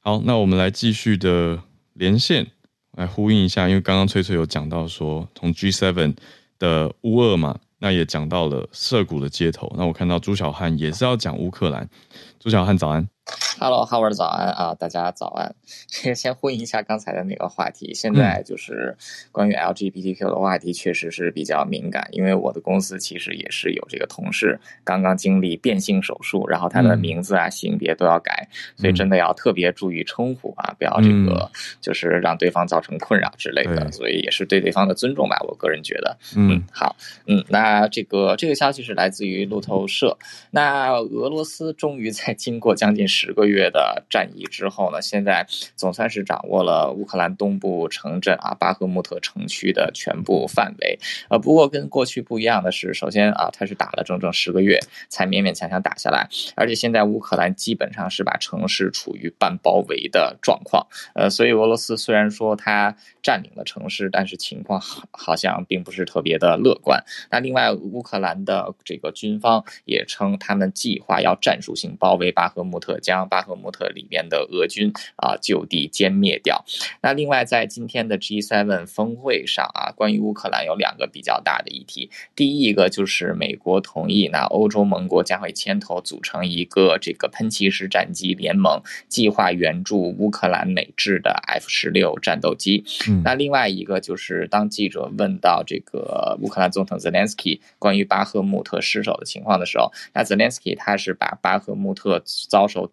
[0.01, 1.57] 好，那我们来继续的
[1.93, 2.45] 连线，
[2.97, 6.13] 来呼应一下，因为刚刚翠翠有讲到说，从 G7
[6.59, 9.73] 的乌二嘛，那也讲到了涩谷的街头。
[9.77, 11.89] 那我看到朱小汉也是要讲乌克兰。
[12.39, 13.07] 朱小汉早安。
[13.59, 14.75] Hello，Howard，早安啊！
[14.75, 15.55] 大家早安。
[15.87, 17.93] 先 先呼应一下刚才的那个话题。
[17.93, 18.97] 现在就是
[19.31, 22.05] 关于 LGBTQ 的话题，确实是比较敏感。
[22.11, 33.89] 因为我的公司其实也是有这个同事刚刚经历变性手术，然后他的名字啊、性别都要改，所以真的要特别注意称呼啊，不要这个就是让对方造成困扰之类的。
[33.93, 36.17] 所以也是对对方的尊重吧，我个人觉得。
[36.35, 36.95] 嗯，好，
[37.27, 40.17] 嗯，那这个这个消息是来自于路透社。
[40.51, 45.45] 那俄罗斯终于在经过将近十个月的战役之后呢，现在
[45.75, 50.97] 总算是掌握了乌克兰东部城镇啊巴赫穆特城区的全部范围。
[51.29, 60.87] 呃，不过跟过去不一样的是，首先啊，他是打了整整十个月才勉勉强强打下来，而且现在乌克兰基本上是把城市处于半包围的状况。
[61.13, 67.03] 呃，所以俄罗斯虽然说他占领了城市，但是情况好好像并不是特别的乐观。
[67.29, 72.63] 那另外，乌克兰的这个军方也称，他们计划要战术性包围巴赫。
[72.63, 76.65] 穆特将巴赫穆特里面的俄军啊就地歼灭掉。
[77.01, 82.09] 那另外，在今天的 G7 峰会上啊，关于乌克兰有两个比较大的议题。
[82.35, 92.85] 第一个就是美国同意，那欧洲盟国将会牵头组成一个这个喷气式战机联盟，计划援助乌克兰美制的 F 十六战斗机。
[93.09, 93.21] 嗯。
[93.25, 102.92] 那另外一个就是，当记者问到这个乌克兰总统泽连斯基关于巴赫穆特失守的情况的时候，那泽连斯基他是把巴赫穆特遭受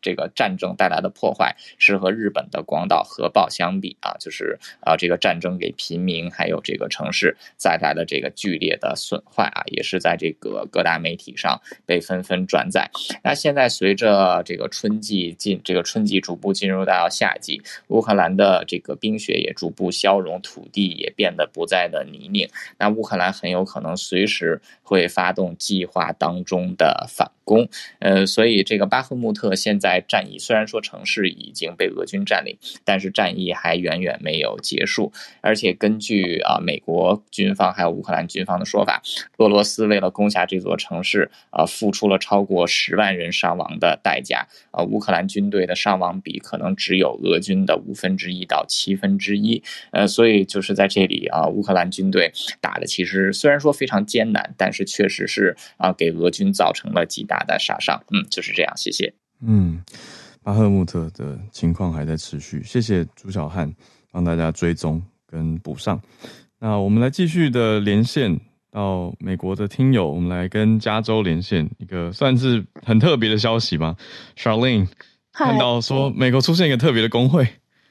[0.00, 12.88] 这个战争带来的破坏是和日本的广岛核爆相比啊，就是啊，这个战争给平民还有这个城市带来的这个剧烈的损坏啊，也是在这个各大媒体上被纷纷转载。
[13.24, 22.48] 那现在随着这个春季进，这个春季逐步进入到夏季，乌克兰的这个冰雪也逐步消融，土地也变得不再的泥泞。
[22.78, 27.68] 那乌克兰很有可能随时会发动计划当中的反攻。
[27.98, 29.96] 呃，所以这个巴赫穆特现在。
[30.06, 35.12] 战役虽然说城市已经被俄军占领，但是战役还远远没有结束。
[35.40, 39.02] 而且根据啊美国军方还有乌克兰军方的说法，
[39.38, 44.46] 俄罗斯为了攻下这座城市啊，付出了超过十万人伤亡的代价。
[44.70, 49.62] 啊，乌克兰军队的伤亡比可能只有俄军的五分之一到七分之一。
[49.90, 58.04] 呃，所以就是在这里啊，乌克兰军队打的其实虽然说非常艰难，但是确实是啊给俄军造成了极大的杀伤。
[58.12, 58.72] 嗯，就是这样。
[58.76, 59.25] 谢谢。
[59.40, 59.82] 嗯，
[60.42, 62.62] 巴赫穆特的情况还在持续。
[62.62, 63.72] 谢谢朱小汉
[64.10, 66.00] 帮大家追踪跟补上。
[66.58, 73.94] 那我们来继续的连线到美国的听友，我们来跟加州连线，一个算是很特别的消息吧。
[74.36, 74.88] Charlene
[75.32, 77.46] 看到说美国出现一个特别的工会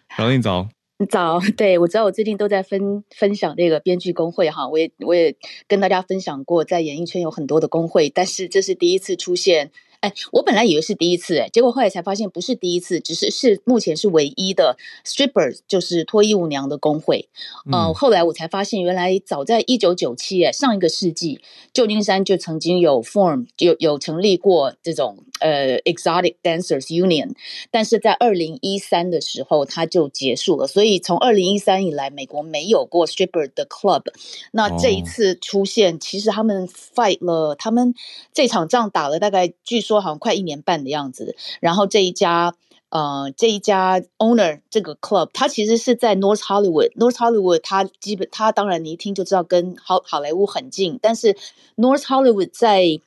[0.10, 0.68] ，Charlene 早。
[1.10, 5.36] 早，对，我知道我最近都在分分享这个编剧工会哈，我也我也
[5.68, 9.72] 跟大家分享过，在演艺圈有很多的工会，但是这是第一次出现。
[10.02, 17.30] 哎，我本来以为是第一次，哎，结果后来才发现不是第一次，只是是目前是唯一的 strippers，就是脱衣舞娘的工会。
[17.72, 21.40] 呃、嗯，后来我才发现，原来早在一九九七，哎，上一个世纪，
[21.74, 27.34] 旧金山就曾经有 form 有有成立过这种呃 exotic dancers union，
[27.72, 30.68] 但是在二零一三的时候，它就结束了。
[30.68, 34.04] 所以从二零一三以来，美国没有过 stripper 的 club。
[34.52, 37.94] 那这一次出现，哦、其实他们 fight 了，他们
[38.34, 40.02] 这场仗打了大概据说。
[40.02, 42.54] 好像快一年半的样子，然后这一家
[42.90, 46.94] 呃，这一家 owner 这个 club，它其实是在 North Hollywood。
[46.96, 51.36] North Hollywood 它基本它当然你一听就知道跟好好莱坞很近，但是
[51.76, 53.00] North Hollywood 在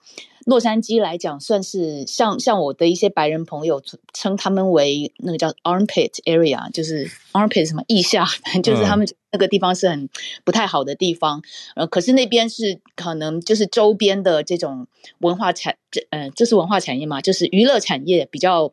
[0.49, 3.83] 洛杉矶来讲，算是像像我的一些白人朋友
[4.15, 8.27] 称他们为那个叫 armpit area，就是 armpit 什么腋下，
[8.65, 10.09] 就是他们那个地方是很
[10.45, 11.43] 不太好的地方。
[11.77, 14.87] 呃，可是那边是可能就是周边的这种
[15.19, 18.73] 文化产，这呃，这是文化产业嘛，就是娱乐产业比较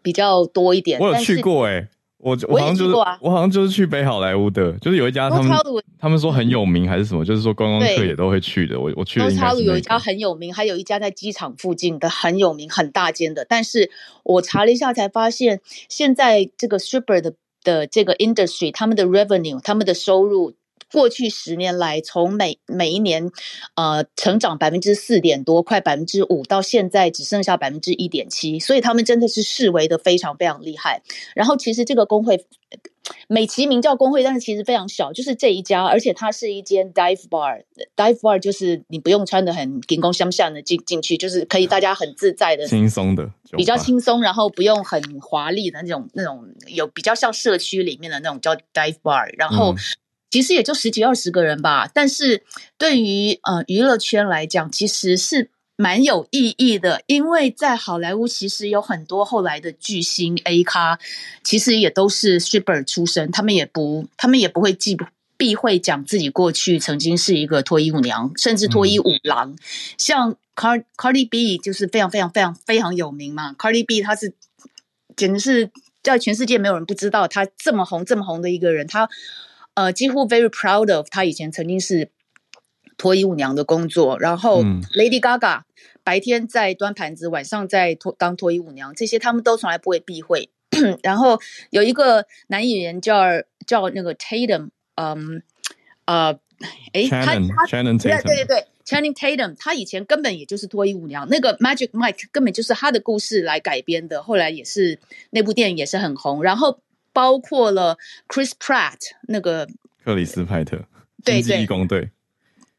[0.00, 0.98] 比较多一点。
[0.98, 1.88] 我有去过哎、欸。
[2.24, 5.52] 我我好像就是我，啊、我好像就是去北好莱坞的，就是有一家他们
[5.98, 8.80] 他们说很有名还是什么，就是说观光客也都会去的。
[8.80, 9.62] 我我去了应该是、那个。
[9.62, 13.90] 有一家很有名，还有一家在机场附近的很有名很大间的，但是
[14.22, 15.60] 我查了一下才发现，
[15.90, 20.54] 现在这个 stripper 的的这个 industry，他们的 revenue，他们的收入。
[20.94, 23.32] 过去十年来，从每每一年，
[23.74, 31.02] 呃，成长百分之四点多，快百分之五，到现在只剩下百分之一点七，所以他们真的是视为的非常非常厉害。
[31.34, 32.46] 然后，其实这个工会
[33.26, 49.74] 美其名叫工会，但是其实非常小，就是这一家，而且它是一间 dive bar，dive bar 就是你不用穿的很紧弓相向的进进去，就是可以大家很自在的、轻松的，比较轻松，然后不用很华丽的那种那种，有比较像社区里面的那种叫 dive bar，然后。
[50.34, 52.42] 嗯其实也就十几二十个人吧，但是
[52.76, 60.98] 对于呃娱乐圈来讲，其实是蛮有意义的，因为在好莱坞，其实有很多后来的巨星 A 咖，
[61.44, 64.98] 其实也都是 stripper 出身，他们也不，他们也不会忌
[65.36, 69.52] 避讳讲自己过去曾经是一个脱衣舞娘，甚至脱衣舞郎。
[69.52, 69.58] 嗯、
[69.96, 74.34] 像 Car Cardi B 就是非常非常非常非常有名嘛，Cardi B 他是
[75.14, 75.70] 简直是
[76.02, 79.08] 在全世界没有人不知道他这么红这么红的一个人，他。
[79.74, 82.10] 呃，几乎 very proud of 他以前曾经是
[82.96, 84.62] 脱衣舞娘的工作，然后
[84.96, 85.62] Lady Gaga
[86.04, 90.48] 白天在端盘子，晚上在脱当脱衣舞娘，这些他们都从来不会避讳。
[91.02, 93.24] 然后有一个男演员叫
[93.66, 95.42] 叫那个 Tatum，嗯
[96.04, 96.38] 呃，
[96.92, 105.00] 诶，他他 Channing Tatum 对对对 Channing Tatum，他以前根本也就是脱衣舞娘，那个 Magic Mike 根本就是他的故事来改编的，后来也是
[105.30, 106.78] 那部电影也是很红，然后。
[107.14, 107.96] 包括了
[108.28, 108.98] Chris Pratt
[109.28, 109.66] 那个
[110.04, 110.84] 克里斯派特，
[111.24, 112.10] 对对，义工队，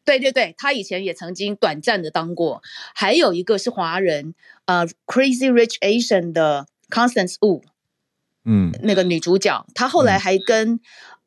[0.03, 2.61] 对对对，他以前也曾经短暂的当过。
[2.93, 7.63] 还有一个是华人，呃，Crazy Rich Asian 的 Constance Wu，
[8.43, 10.73] 嗯，那个女主角，她后来还跟，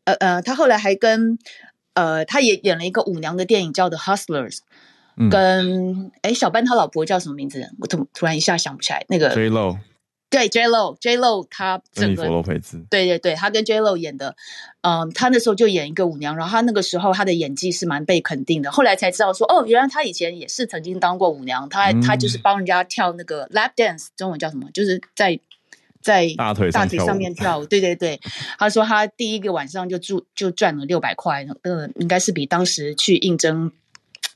[0.05, 1.39] 嗯、呃呃，她后来还跟，
[1.95, 4.59] 呃，她也演了一个舞娘的电影叫 The Hustlers，
[5.17, 7.71] 嗯、跟哎小班他老婆叫什么名字？
[7.81, 9.79] 我突突然一下想不起来，那个 J Lo。
[10.31, 12.25] 对 J Lo，J Lo 他整个
[12.91, 14.37] 对对对，他跟 J Lo 演的，
[14.83, 18.71] 嗯，他那时候就演一个舞娘，然后他那个时候他的演技是蛮被肯定的。
[18.71, 24.69] 后来才知道说，哦，原来他以前也是曾经当过舞娘，他、嗯、他就是帮人家跳那个 lap dance，中文叫什么？
[24.75, 25.41] 就是在
[26.03, 27.65] 在大腿大腿上面跳舞。
[27.65, 28.21] 对对对，
[28.59, 33.73] 他说他第一个晚上就住就赚了六百块，呃，应该是比当时去应征。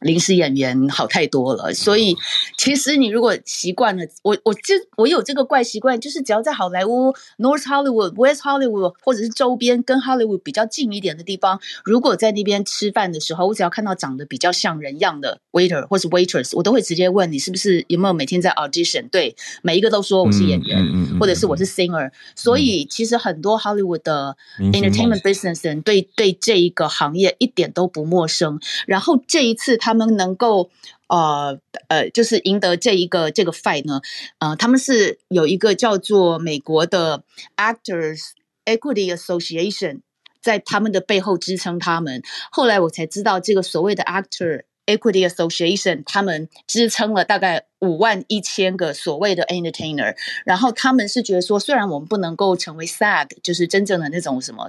[0.03, 2.17] 临时演员好太多了，所以
[2.59, 19.09] 其实你如果习惯了，我我就我有这个怪习惯，就是只要在好莱坞 North Hollywood、West Hollywood 或者是周边跟 Hollywood 比较近一点的地方，如果在那边吃饭的时候，我只要看到长得比较像人样的 waiter 或是 waitress，我都会直接问你是不是有没有每天在 audition？
[19.09, 22.13] 对，每一个都说我是演员，嗯嗯嗯、或者是我是 singer、嗯。
[22.35, 28.59] 所以其实很多 Hollywood 的 entertainment business 人对对这一个行业一点都不陌生。
[28.87, 29.92] 然后这一次他。
[29.93, 30.71] 他们能够
[31.09, 34.01] 呃呃，就是赢得这一个这个 fight 呢，
[34.39, 37.25] 呃，他们是有一个叫做美国的
[37.57, 38.31] Actors
[38.65, 40.01] Equity Association
[40.41, 42.23] 在他们的背后支撑他们。
[42.51, 50.15] 后来我才知道，这个所谓的 Actor Equity Association 他们支撑了大概五万一千个所谓的 entertainer，
[50.45, 54.69] 然后他们是觉得说，虽然我们不能够成为 SAG，就是真正的那种什么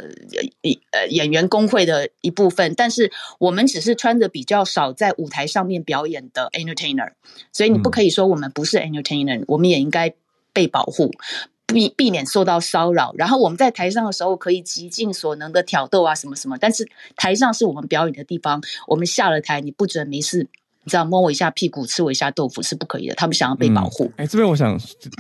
[0.92, 7.12] 呃演员工会的一部分，但是我们只是穿着比较少在舞台上面表演的 entertainer，
[7.52, 10.14] 所以你不可以说我们不是 entertainer，嗯，我们也应该
[10.52, 11.12] 被保护。
[11.68, 20.48] 避避免受到骚扰，然后我们在台上的时候可以极尽所能的挑逗啊什么什么，但是台上是我们表演的地方，我们下了台你不准没事，
[20.86, 23.16] 你知道摸我一下屁股，吃我一下豆腐是不可以的。
[23.16, 24.12] 他们想要被保护。
[24.18, 24.80] 哎、嗯，这边我想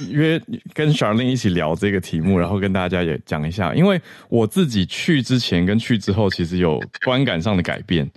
[0.09, 0.41] 约
[0.73, 8.09] 跟 Charlene 一起聊这个题目，然后跟大家也讲一下，因为我自己去之前跟去之后其实有观感上的改变。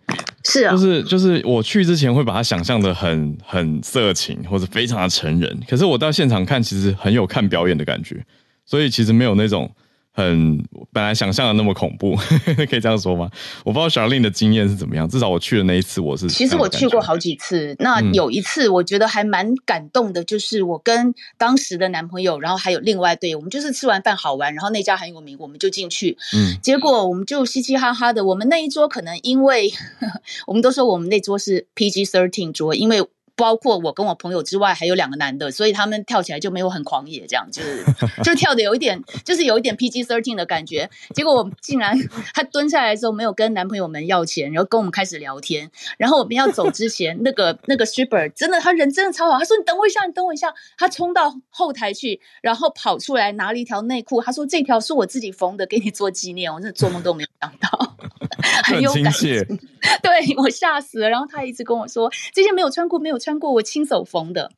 [0.45, 8.25] 是啊，就是就是我去之前会把它想象的很很色情或者非常的成人，可是我到现场看其实很有看表演的感觉，
[8.65, 9.71] 所以其实没有那种。
[10.17, 10.59] 很
[10.93, 12.17] 本来想象的那么恐怖，
[12.71, 13.31] 可以这样说吗？
[13.65, 15.07] 我不知道 Charlene 的经验是怎么样。
[15.07, 17.77] 至少我去的那一次，我是其实我去过好几次。
[17.79, 26.17] 那有一次我觉得还蛮感动的，就是我跟当时的男朋友，然后还有另外对，我们就是吃完饭好玩，然后那家很有名，我们就进去。
[26.35, 28.25] 嗯，结果我们就嘻嘻哈哈的。
[28.25, 29.71] 我们那一桌可能因为
[30.49, 33.07] 我们都说我们那桌是 PG thirteen 桌，因为。
[33.37, 37.85] 包括我跟我朋友之外，还有两个男的，所以他们跳起来就没有很狂野，这样就是
[38.25, 40.89] 就跳的有一点，就是有一点 PG thirteen 的感觉。
[41.15, 41.95] 结果我们竟然
[42.33, 45.71] 他蹲下来的时候没有跟男朋友们要钱，然后跟我们开始聊天。
[45.99, 50.55] 然后我们要走之前，那个那个 stripper 真的他人真的超好，他说你等我一下，你等我一下。
[50.79, 56.51] 他冲到后台去，然后跑出来拿了一条内裤，他说这条是我自己缝的，给你做纪念。
[56.51, 57.97] 我真的做梦都没有想到，
[58.65, 59.45] 很有感情。
[60.03, 61.11] 对我吓死了。
[61.11, 63.19] 然后他一直跟我说这些没有穿过，没有。
[63.26, 64.51] 穿过我亲手缝的，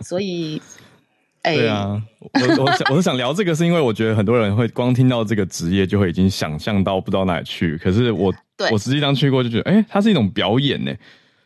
[0.00, 0.60] 所以，
[1.42, 7.76] 哎，对啊，我我想我是想聊这个，是因为我觉得很多人会光听到这个职业就会已经想象到不知道哪里去。
[7.78, 8.32] 可是我
[8.70, 10.92] 我实际上去过，就觉得，哎、欸，它是一种表演呢，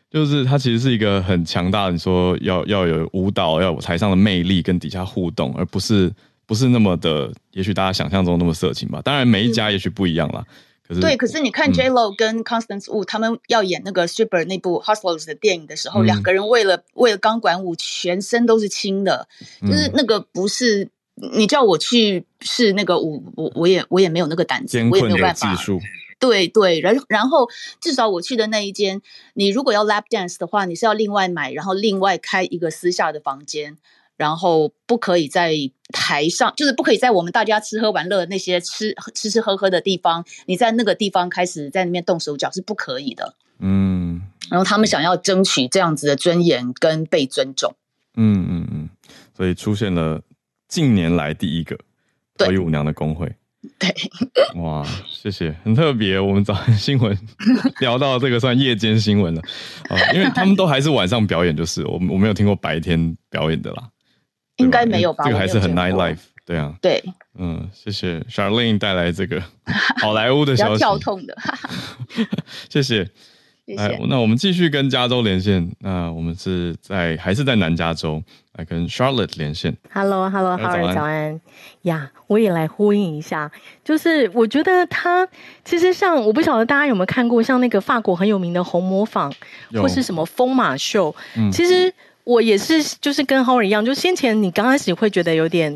[0.09, 6.11] 就是它其实是一个很强大的，你说要要有舞蹈，要有台上的魅力跟底下互动，而不是
[6.45, 9.01] 不是那么的，也许大家想象中那么色情吧。
[9.03, 10.43] 当然，每一家也许不一样啦。
[10.47, 10.53] 嗯
[10.99, 19.27] 对，可是你看 J Lo 跟 Constance Wu、嗯、他们要演那个 Stripper 那部 Hustlers 的电影的时候，嗯、两个人为了为了钢管舞，全身都是青的，
[19.61, 25.55] 嗯、就是那个不是你叫我去试那个舞，我我也我也没有那个胆子，我也没有办法。
[26.17, 27.47] 对对，然然后
[27.79, 29.01] 至少我去的那一间，
[29.35, 33.77] 你如果要 Lap Dance 的话，你是要另外买，然后另外开一个私下的房间。
[34.19, 35.53] 然后不可以在
[35.93, 43.35] 台上，就是不可以在我们大家吃喝玩乐那些吃吃吃喝喝的地方，你在那个地方开始在那边动手脚是不可以的。
[43.59, 47.73] 嗯，然后他们想要争取这样子的尊严跟被尊重。
[48.17, 48.89] 嗯嗯嗯，
[49.37, 50.21] 所以出现了
[50.67, 51.79] 近年来第一个
[52.37, 53.33] 脱衣舞娘的工会。
[53.77, 53.93] 对，
[54.61, 56.19] 哇，谢谢，很特别。
[56.19, 57.17] 我们早上新闻
[57.79, 59.41] 聊到这个算夜间新闻了
[59.89, 63.89] 啊，因为他们都还是晚上表演，就是我我没有听过白天表演的啦。
[64.59, 65.23] 应该没有吧？
[65.25, 66.73] 这个还是很 night life，对啊。
[66.81, 67.03] 对，
[67.37, 69.41] 嗯，谢谢 Charlene 带来这个
[69.99, 71.35] 好莱坞的消息，比较跳痛的。
[72.69, 73.05] 谢谢，
[73.65, 73.99] 谢谢。
[74.07, 75.71] 那我们继续跟加州连线。
[75.79, 78.21] 那我们是在还是在南加州
[78.53, 81.39] 来跟 Charlotte 连线？Hello，Hello，Howard，早安
[81.83, 82.11] 呀！
[82.27, 83.49] 我也来呼应一下，
[83.83, 85.27] 就是我觉得他
[85.63, 89.33] 其实像我不晓得大家有没有看过，像那个法国很有名的红磨坊
[89.73, 91.93] 或是什么疯马秀，嗯、其实。
[92.29, 95.75] 我也是，就是跟 Howard 一样，就先前你刚开始会觉得有点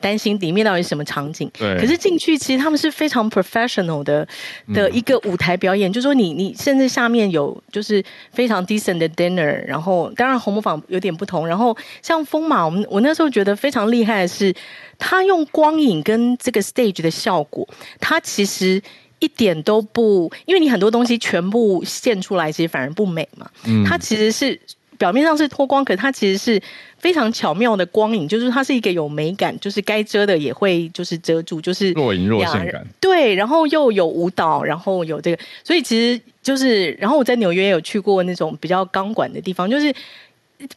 [0.00, 1.76] 担心里面到底什么场景，对。
[1.76, 4.26] 可是进去其实他们是非常 professional 的
[4.72, 8.00] 的一个舞台表演，嗯、就是说你你甚至下面有就是
[8.32, 14.54] 非常 decent 的 dinner，然后当然红模坊有点不同，然后像风马，我们我那时候觉得非常厉害的是，
[14.98, 17.68] 他用光影跟这个 stage 的效果，
[17.98, 18.80] 他其实
[19.18, 23.50] 一点都不，因为你很多东西全部现出来，其实反而不美嘛。
[23.66, 24.60] 嗯，他其实是。
[24.98, 26.60] 表面上是脱光，可它其实是
[26.98, 32.86] 非常巧妙的光影，就是它是一个有美感，就是该遮的也会就是遮住，就是若隐若现感。
[33.00, 39.94] 对，然后又有舞蹈，然后有这个，所以其实就是，然后我在纽约也有去过那种比较钢管的地方，就是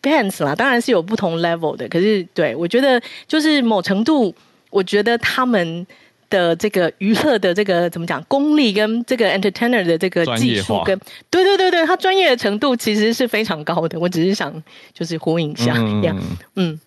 [0.02, 4.34] depends 啦，当然是有不同 level 的，可是对我觉得就是某程度，
[4.70, 5.86] 我觉得他们。
[6.32, 14.00] 的这个娱乐的这个怎么讲功力跟这个 entertainer 的这个技术跟对对对对，他专业的程度其实是非常高的。
[14.00, 14.64] 我只是想
[14.96, 16.16] 就是呼应一下，嗯，yeah,
[16.56, 16.80] 嗯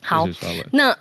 [0.00, 0.28] 好，
[0.70, 0.96] 那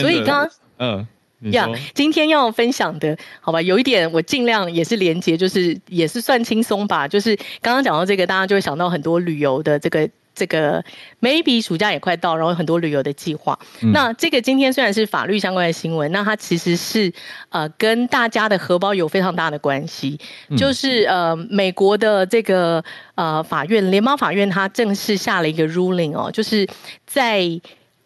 [0.00, 1.06] 所以刚刚嗯
[1.52, 7.08] 呀，yeah, 今天要分享的好吧，有一点我尽量也是连接，就是也是算轻松吧。
[7.08, 10.82] 就是刚刚讲到这个，大家就会想到很多旅游的这个这个
[11.20, 13.58] maybe 暑假也快到，然后很多旅游的计划。
[13.82, 17.12] 嗯、那这个今天虽然是法律相关的新闻，那它其实是
[17.50, 20.18] 呃跟大家的荷包有非常大的关系。
[20.48, 22.82] 嗯、就是呃美国的这个
[23.14, 26.66] 呃法院联邦法院，它正式下了一个 ruling 哦，就是
[27.06, 27.46] 在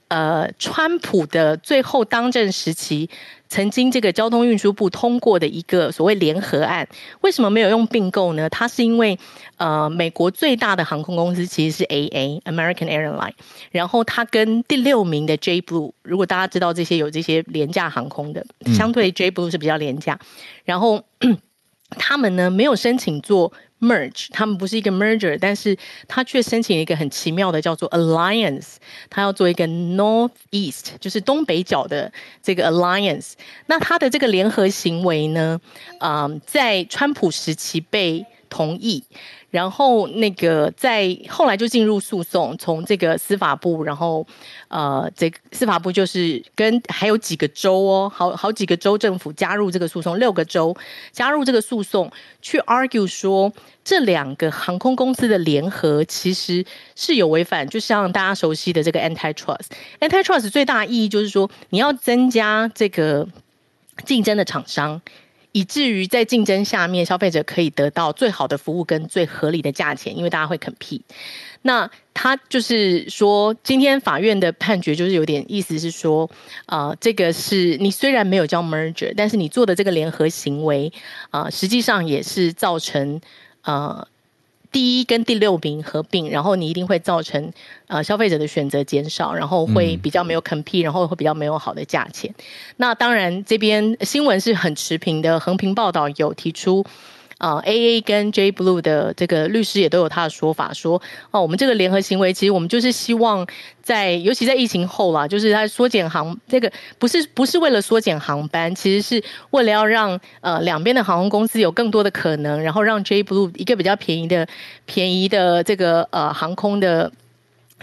[0.09, 3.09] 呃川普的最后当政时期。
[3.49, 6.87] 曾经这个交通运输部通过的一个所谓联合案，
[7.21, 8.49] 为什么没有用并购呢？
[8.51, 9.19] 它是因为
[9.57, 13.33] 呃，美国最大的航空公司其实是 AA American Airline，
[13.71, 18.45] 然后它跟第六名的 JetBlue，如果大家知道这些有这些廉价航空的，
[18.75, 20.19] 相对 JetBlue 是比较廉价，
[20.65, 21.03] 然后
[21.99, 23.53] 他们呢没有申请做。
[23.79, 25.77] Merge，他们不是一个 merger，但是
[26.09, 28.77] 他却申请一个很奇妙的叫做 alliance，
[29.11, 32.11] 他要做一个 northeast，就是东北角的
[32.43, 33.33] 这个 alliance。
[33.67, 35.61] 那他的这个联合行为呢，
[36.01, 39.05] 嗯，在川普时期被同意。
[39.57, 44.27] 然后那个在后来就进入诉讼，从这个司法部，然后
[44.69, 50.77] 呃，这司法部就是跟还有几个州哦，好好几个州政府加入这个诉讼，六个州
[51.11, 53.51] 加入这个诉讼，去 argue 说
[53.83, 56.63] 这两个航空公司的联合其实
[56.95, 59.69] 是有违反，就像大家熟悉的这个 antitrust。
[60.01, 63.27] antitrust 最大的意义就是说，你要增加这个
[64.05, 65.01] 竞争的厂商。
[65.57, 71.01] 以至于在竞争下面，消费者可以得到最好的服务跟最合理的价钱，因为大家会 compete。
[71.63, 76.31] 那他就是说，今天法院的判决就是有点意思是说，
[76.67, 80.93] 啊、这个是你虽然没有叫 merger，但是你做的这个联合行为，
[81.31, 83.19] 啊、实际上也是造成，
[83.63, 84.07] 啊。
[84.73, 87.53] 第一跟第六名合并，然后你一定会造成
[87.87, 92.35] 呃消费者的选择减少，然后会比较没有 compete，然后会比较没有好的价钱。
[92.77, 96.85] 那当然这边新闻是很持平的，横屏报道有提出。
[97.39, 103.47] 啊、，A A 跟 J Blue 的这个律师也都有他的说法，说哦，我们这个联合行为，其实我们就是希望
[103.83, 114.49] 在，尤其在疫情后啦，就是它缩减航，这个不是不是为了缩减航班，其实是为了要让呃两边的航空公司有更多的可能，然后让 J Blue 一个比较便宜的
[114.87, 117.13] 便宜的这个呃航空的。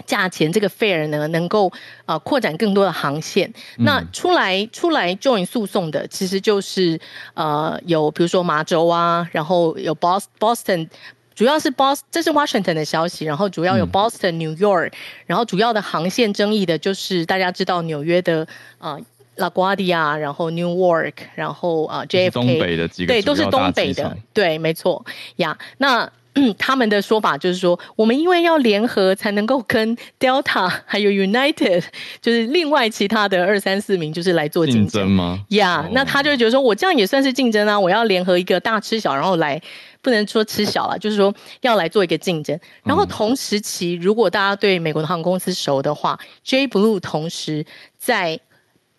[0.06, 1.72] 价钱这个 fare 呢，能够
[2.06, 3.48] 呃扩展更多的航线。
[3.78, 7.00] 嗯、那出来出来 join 诉讼的，其实就是
[7.34, 10.88] 呃有比如说麻州啊，然后有 Boston
[11.34, 13.24] 主要是 Boston，这是 Washington 的消息。
[13.24, 14.92] 然后主要有 Boston、嗯、New York，
[15.26, 18.46] 然后主要的航线争议的就是大家知道纽约的
[18.78, 19.00] 呃
[19.36, 25.04] LaGuardia，然后 Newark，然后啊、呃、JFK，东北的几个对，都是东北的，对，没错
[25.36, 25.58] 呀。
[25.78, 26.08] 那
[26.58, 31.84] 他们的说法就是说，我们因为要联合才能够跟 Delta 还有 United，
[32.20, 35.40] 就是另外其他的二三四名，就是来做竞争吗？
[35.50, 37.78] 呀，yeah, 那他就觉得说，我这样也算是竞争啊！
[37.78, 39.62] 我要联合一个大吃小，然后来
[40.02, 42.58] 不能说吃小了，就是说要来做一个竞争。
[42.82, 47.64] 然后同时期，如果大家对美国的航空公司熟的话，JetBlue 同时
[47.96, 48.40] 在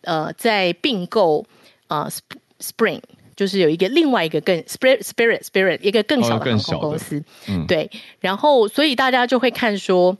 [0.03, 1.45] 呃在并购
[1.87, 2.09] 啊
[2.61, 3.01] Spring。
[3.35, 10.17] 就是有一个另外一个更 Spirit Spirit Spirit 一个更小的航空公司，哦嗯、对，然后所以大家就会看说，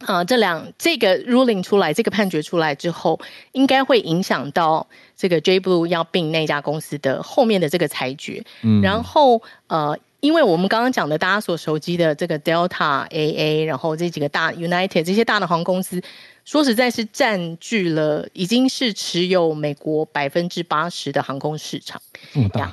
[0.00, 3.20] 啊、呃，这两这个 ruling 出来，这个判决出来之后，
[3.52, 4.86] 应该会影响到
[5.16, 16.02] 这个 JetBlue 要并那家公司的后面的这个裁决，嗯、然后呃，因为我们刚刚讲的大家所熟悉的这个 Delta AA，然后这几个大 United 这些大的航空公司。
[16.44, 22.00] 说实在，是占据了已经是持有美国百分之八十的航空市场。
[22.32, 22.72] 这么大，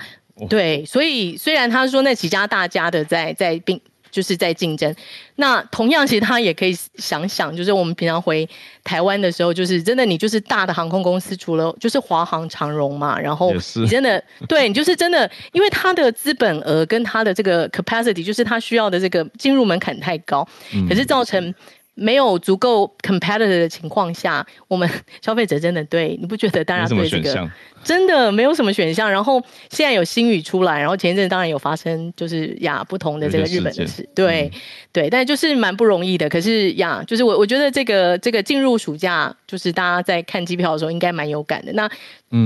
[0.49, 3.79] 对，所以虽然他说那几家大家的在在并
[4.15, 4.95] 就是在竞争，
[5.35, 8.47] 那同样其实他也可以想想，就是我们平常回
[8.81, 20.47] 台湾的时候，就是真的你就是大的航空公司，除了就是华航、长荣嘛，然后你真的 对你就是真的，因为他的资本额跟他的这个 capacity，就是他需要的这个进入门槛太高，
[20.87, 21.53] 可是造成。
[21.95, 24.89] 没有足够 competitive 的情况下，我们
[25.21, 26.63] 消费者真的对你不觉得？
[26.63, 27.49] 大家对这个
[27.83, 29.09] 真的没有什么选项。
[29.09, 34.59] 然后现在有新语出来，然后前一阵当然有发生，就是呀不同的这个日本的事，对、嗯、
[34.91, 36.27] 对，但就是蛮不容易的。
[36.27, 41.71] 可是呀，就是我我觉得这个这个进入暑假，就是大家在看机票的时候应该蛮有感的。
[41.73, 41.89] 那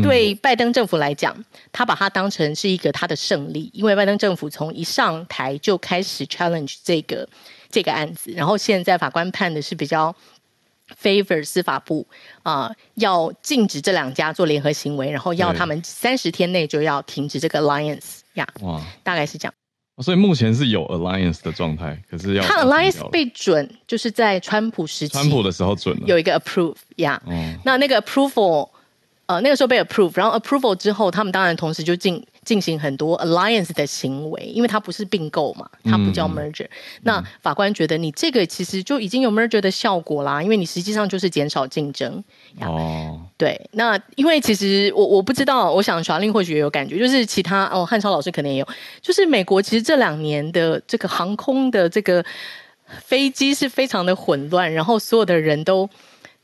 [0.03, 1.35] 对拜登政府来讲，
[1.71, 7.27] 他把它当成是一个他的胜利，因为拜登政府从一上台就开始 challenge 这个。
[7.69, 10.15] 这个案子，然后现在法官判的是比较
[11.01, 12.05] favor 司法部
[12.41, 18.47] 啊、呃，要禁止这两家做联合行为，然后要他们三十天内就要停止这个 alliance 呀。
[18.61, 19.53] 哇，大概是这样。
[20.01, 27.21] 所以目前是有 alliance 的状态，可是要他 alliance 被准，就是在川普时期，川普的时候准了，有一个 approve 呀。
[27.63, 28.69] 那那个 approval，
[29.27, 32.25] 呃，那个时候被 approve，然后 approval 之后，他们当然同时就进。
[32.49, 36.63] 进行很多 alliance 的行为，因为它不是并购嘛，它不叫 merger。
[36.63, 36.69] 嗯、
[37.03, 42.23] 那法官觉得你这个其实就已经有 merger 的效果啦，因为你实际上就是减少竞争。
[42.61, 48.67] 哦，对，那因为其实我我不知道，我想 Charlene 或许也有感觉，就是其他哦，汉超老师可能也有，
[48.99, 52.25] 就是美国其实这两年的这个航空的这个
[52.87, 55.87] 飞机是非常的混乱，然后所有的人都。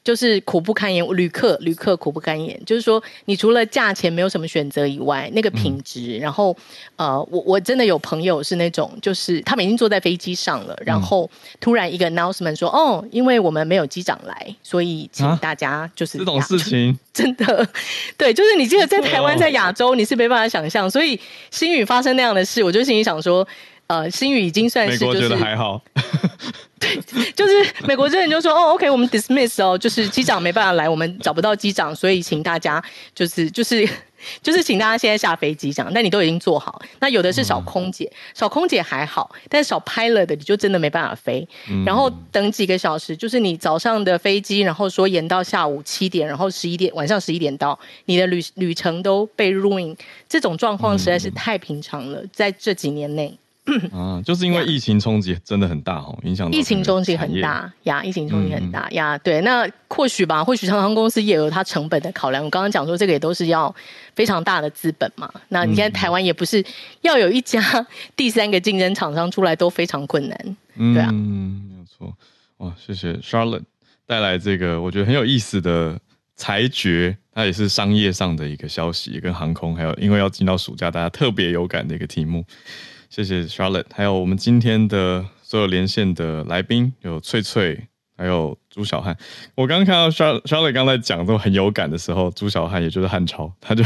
[0.06, 2.58] 就是苦不堪言，旅客旅客苦不堪言。
[2.64, 6.56] 就是说，你除了价钱没有什么选择以外，那个品质，嗯、然后
[6.96, 11.28] 呃，我我真的有朋友是那种，就是他们已经坐在飞机上了，然后
[11.60, 17.68] 突然一个 announcement 说，嗯、哦，因为我们没有机长来，所以请大家就是、啊、这种事情， 真的，
[18.16, 23.48] 对，就是你这个在台湾在亚洲你是没办法想象，所以星宇发生那样的事，我就心里想说，
[23.88, 25.82] 呃，星宇已经算是、就是、美国觉得还好。
[27.12, 27.54] 对， 就是
[27.86, 32.84] 美国真人就说哦，OK，我们 dismiss 哦，就是机长没办法来，我们找不到机长，所以请大家
[33.14, 33.88] 就是就是
[34.42, 35.92] 就是请大家现在下飞机这样。
[35.94, 41.48] 但你都已经做好，那有的是少空姐，少空姐还好，但是少 pilot 的你就真的没办法飞。
[41.86, 49.96] 然后等几个小时，就是你早上的飞机，然后说延到下午七点，然后十一点晚上十一点到，你的旅旅程都被 ruin，
[50.28, 53.38] 这种状况实在是太平常了，在这几年内。
[53.92, 59.18] 啊，就是因为疫情冲击真的很大哦，影响疫情冲击很大呀，疫情冲击很大呀。
[59.18, 62.44] 对，那或许吧，或许航空公司也有它成本的考量。
[62.44, 63.74] 我刚刚讲说，这个也都是要
[64.16, 65.28] 非常大的资本嘛。
[65.50, 66.64] 那你现在台湾也不是
[67.02, 67.60] 要有一家
[68.16, 72.16] 第三个竞争厂商出来都非常困难，对啊，嗯，没有错。
[72.58, 73.64] 哇，谢谢 Charlotte
[74.06, 76.00] 带来这个我觉得很有意思的
[76.36, 82.46] 裁决，它也是商业上的一个消息，跟航空还有因为要进到暑假，大家特别有感的一个题目。
[83.10, 87.88] 谢谢 Charlotte，还有我们今天的所有连线的来宾，有翠翠，
[88.18, 89.16] 还有朱小汉。
[89.56, 93.84] 我刚刚看到 Charlotte 刚才讲这种很有感的时候，朱小汉也就是汉超，他就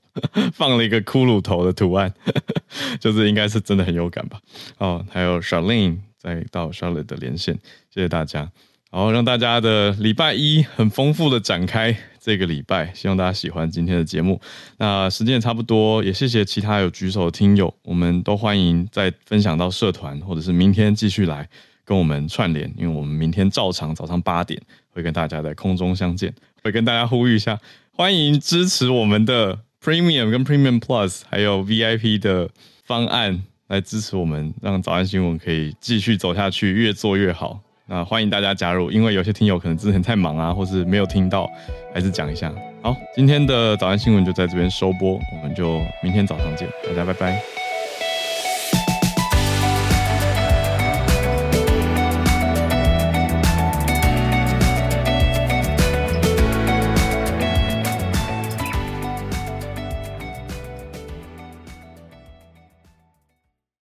[0.52, 2.12] 放了一个骷髅头的图案，
[2.98, 4.40] 就是应该是真的很有感吧。
[4.78, 7.54] 哦，还有 Charlene 再到 Charlotte 的连线，
[7.90, 8.50] 谢谢大家。
[8.92, 11.96] 然后让大家的礼拜一很丰富的展开。
[12.24, 14.40] 这个礼拜，希望大家喜欢今天的节目。
[14.78, 21.48] 那时间也差不多，也谢谢其他有举手的听友，我们都欢迎再分享到社团，或者是明天继续来
[21.84, 26.32] 跟我们串联，因为我们明天照常早上八点会跟大家在空中相见，
[26.62, 27.58] 会跟大家呼吁一下，
[27.90, 32.48] 欢迎支持我们的 Premium 跟 Premium Plus，还有 VIP 的
[32.84, 37.60] 方案来支持我们，让早安新闻可以继续走下去，越做越好。
[37.92, 41.46] 啊欢迎大家加入，因为有些听友可能之前太忙啊，或是没有听到，
[41.92, 42.50] 还是讲一下。
[42.80, 47.61] 好，今天的早安新闻就在这边收播，我们就明天早上见，大家拜拜。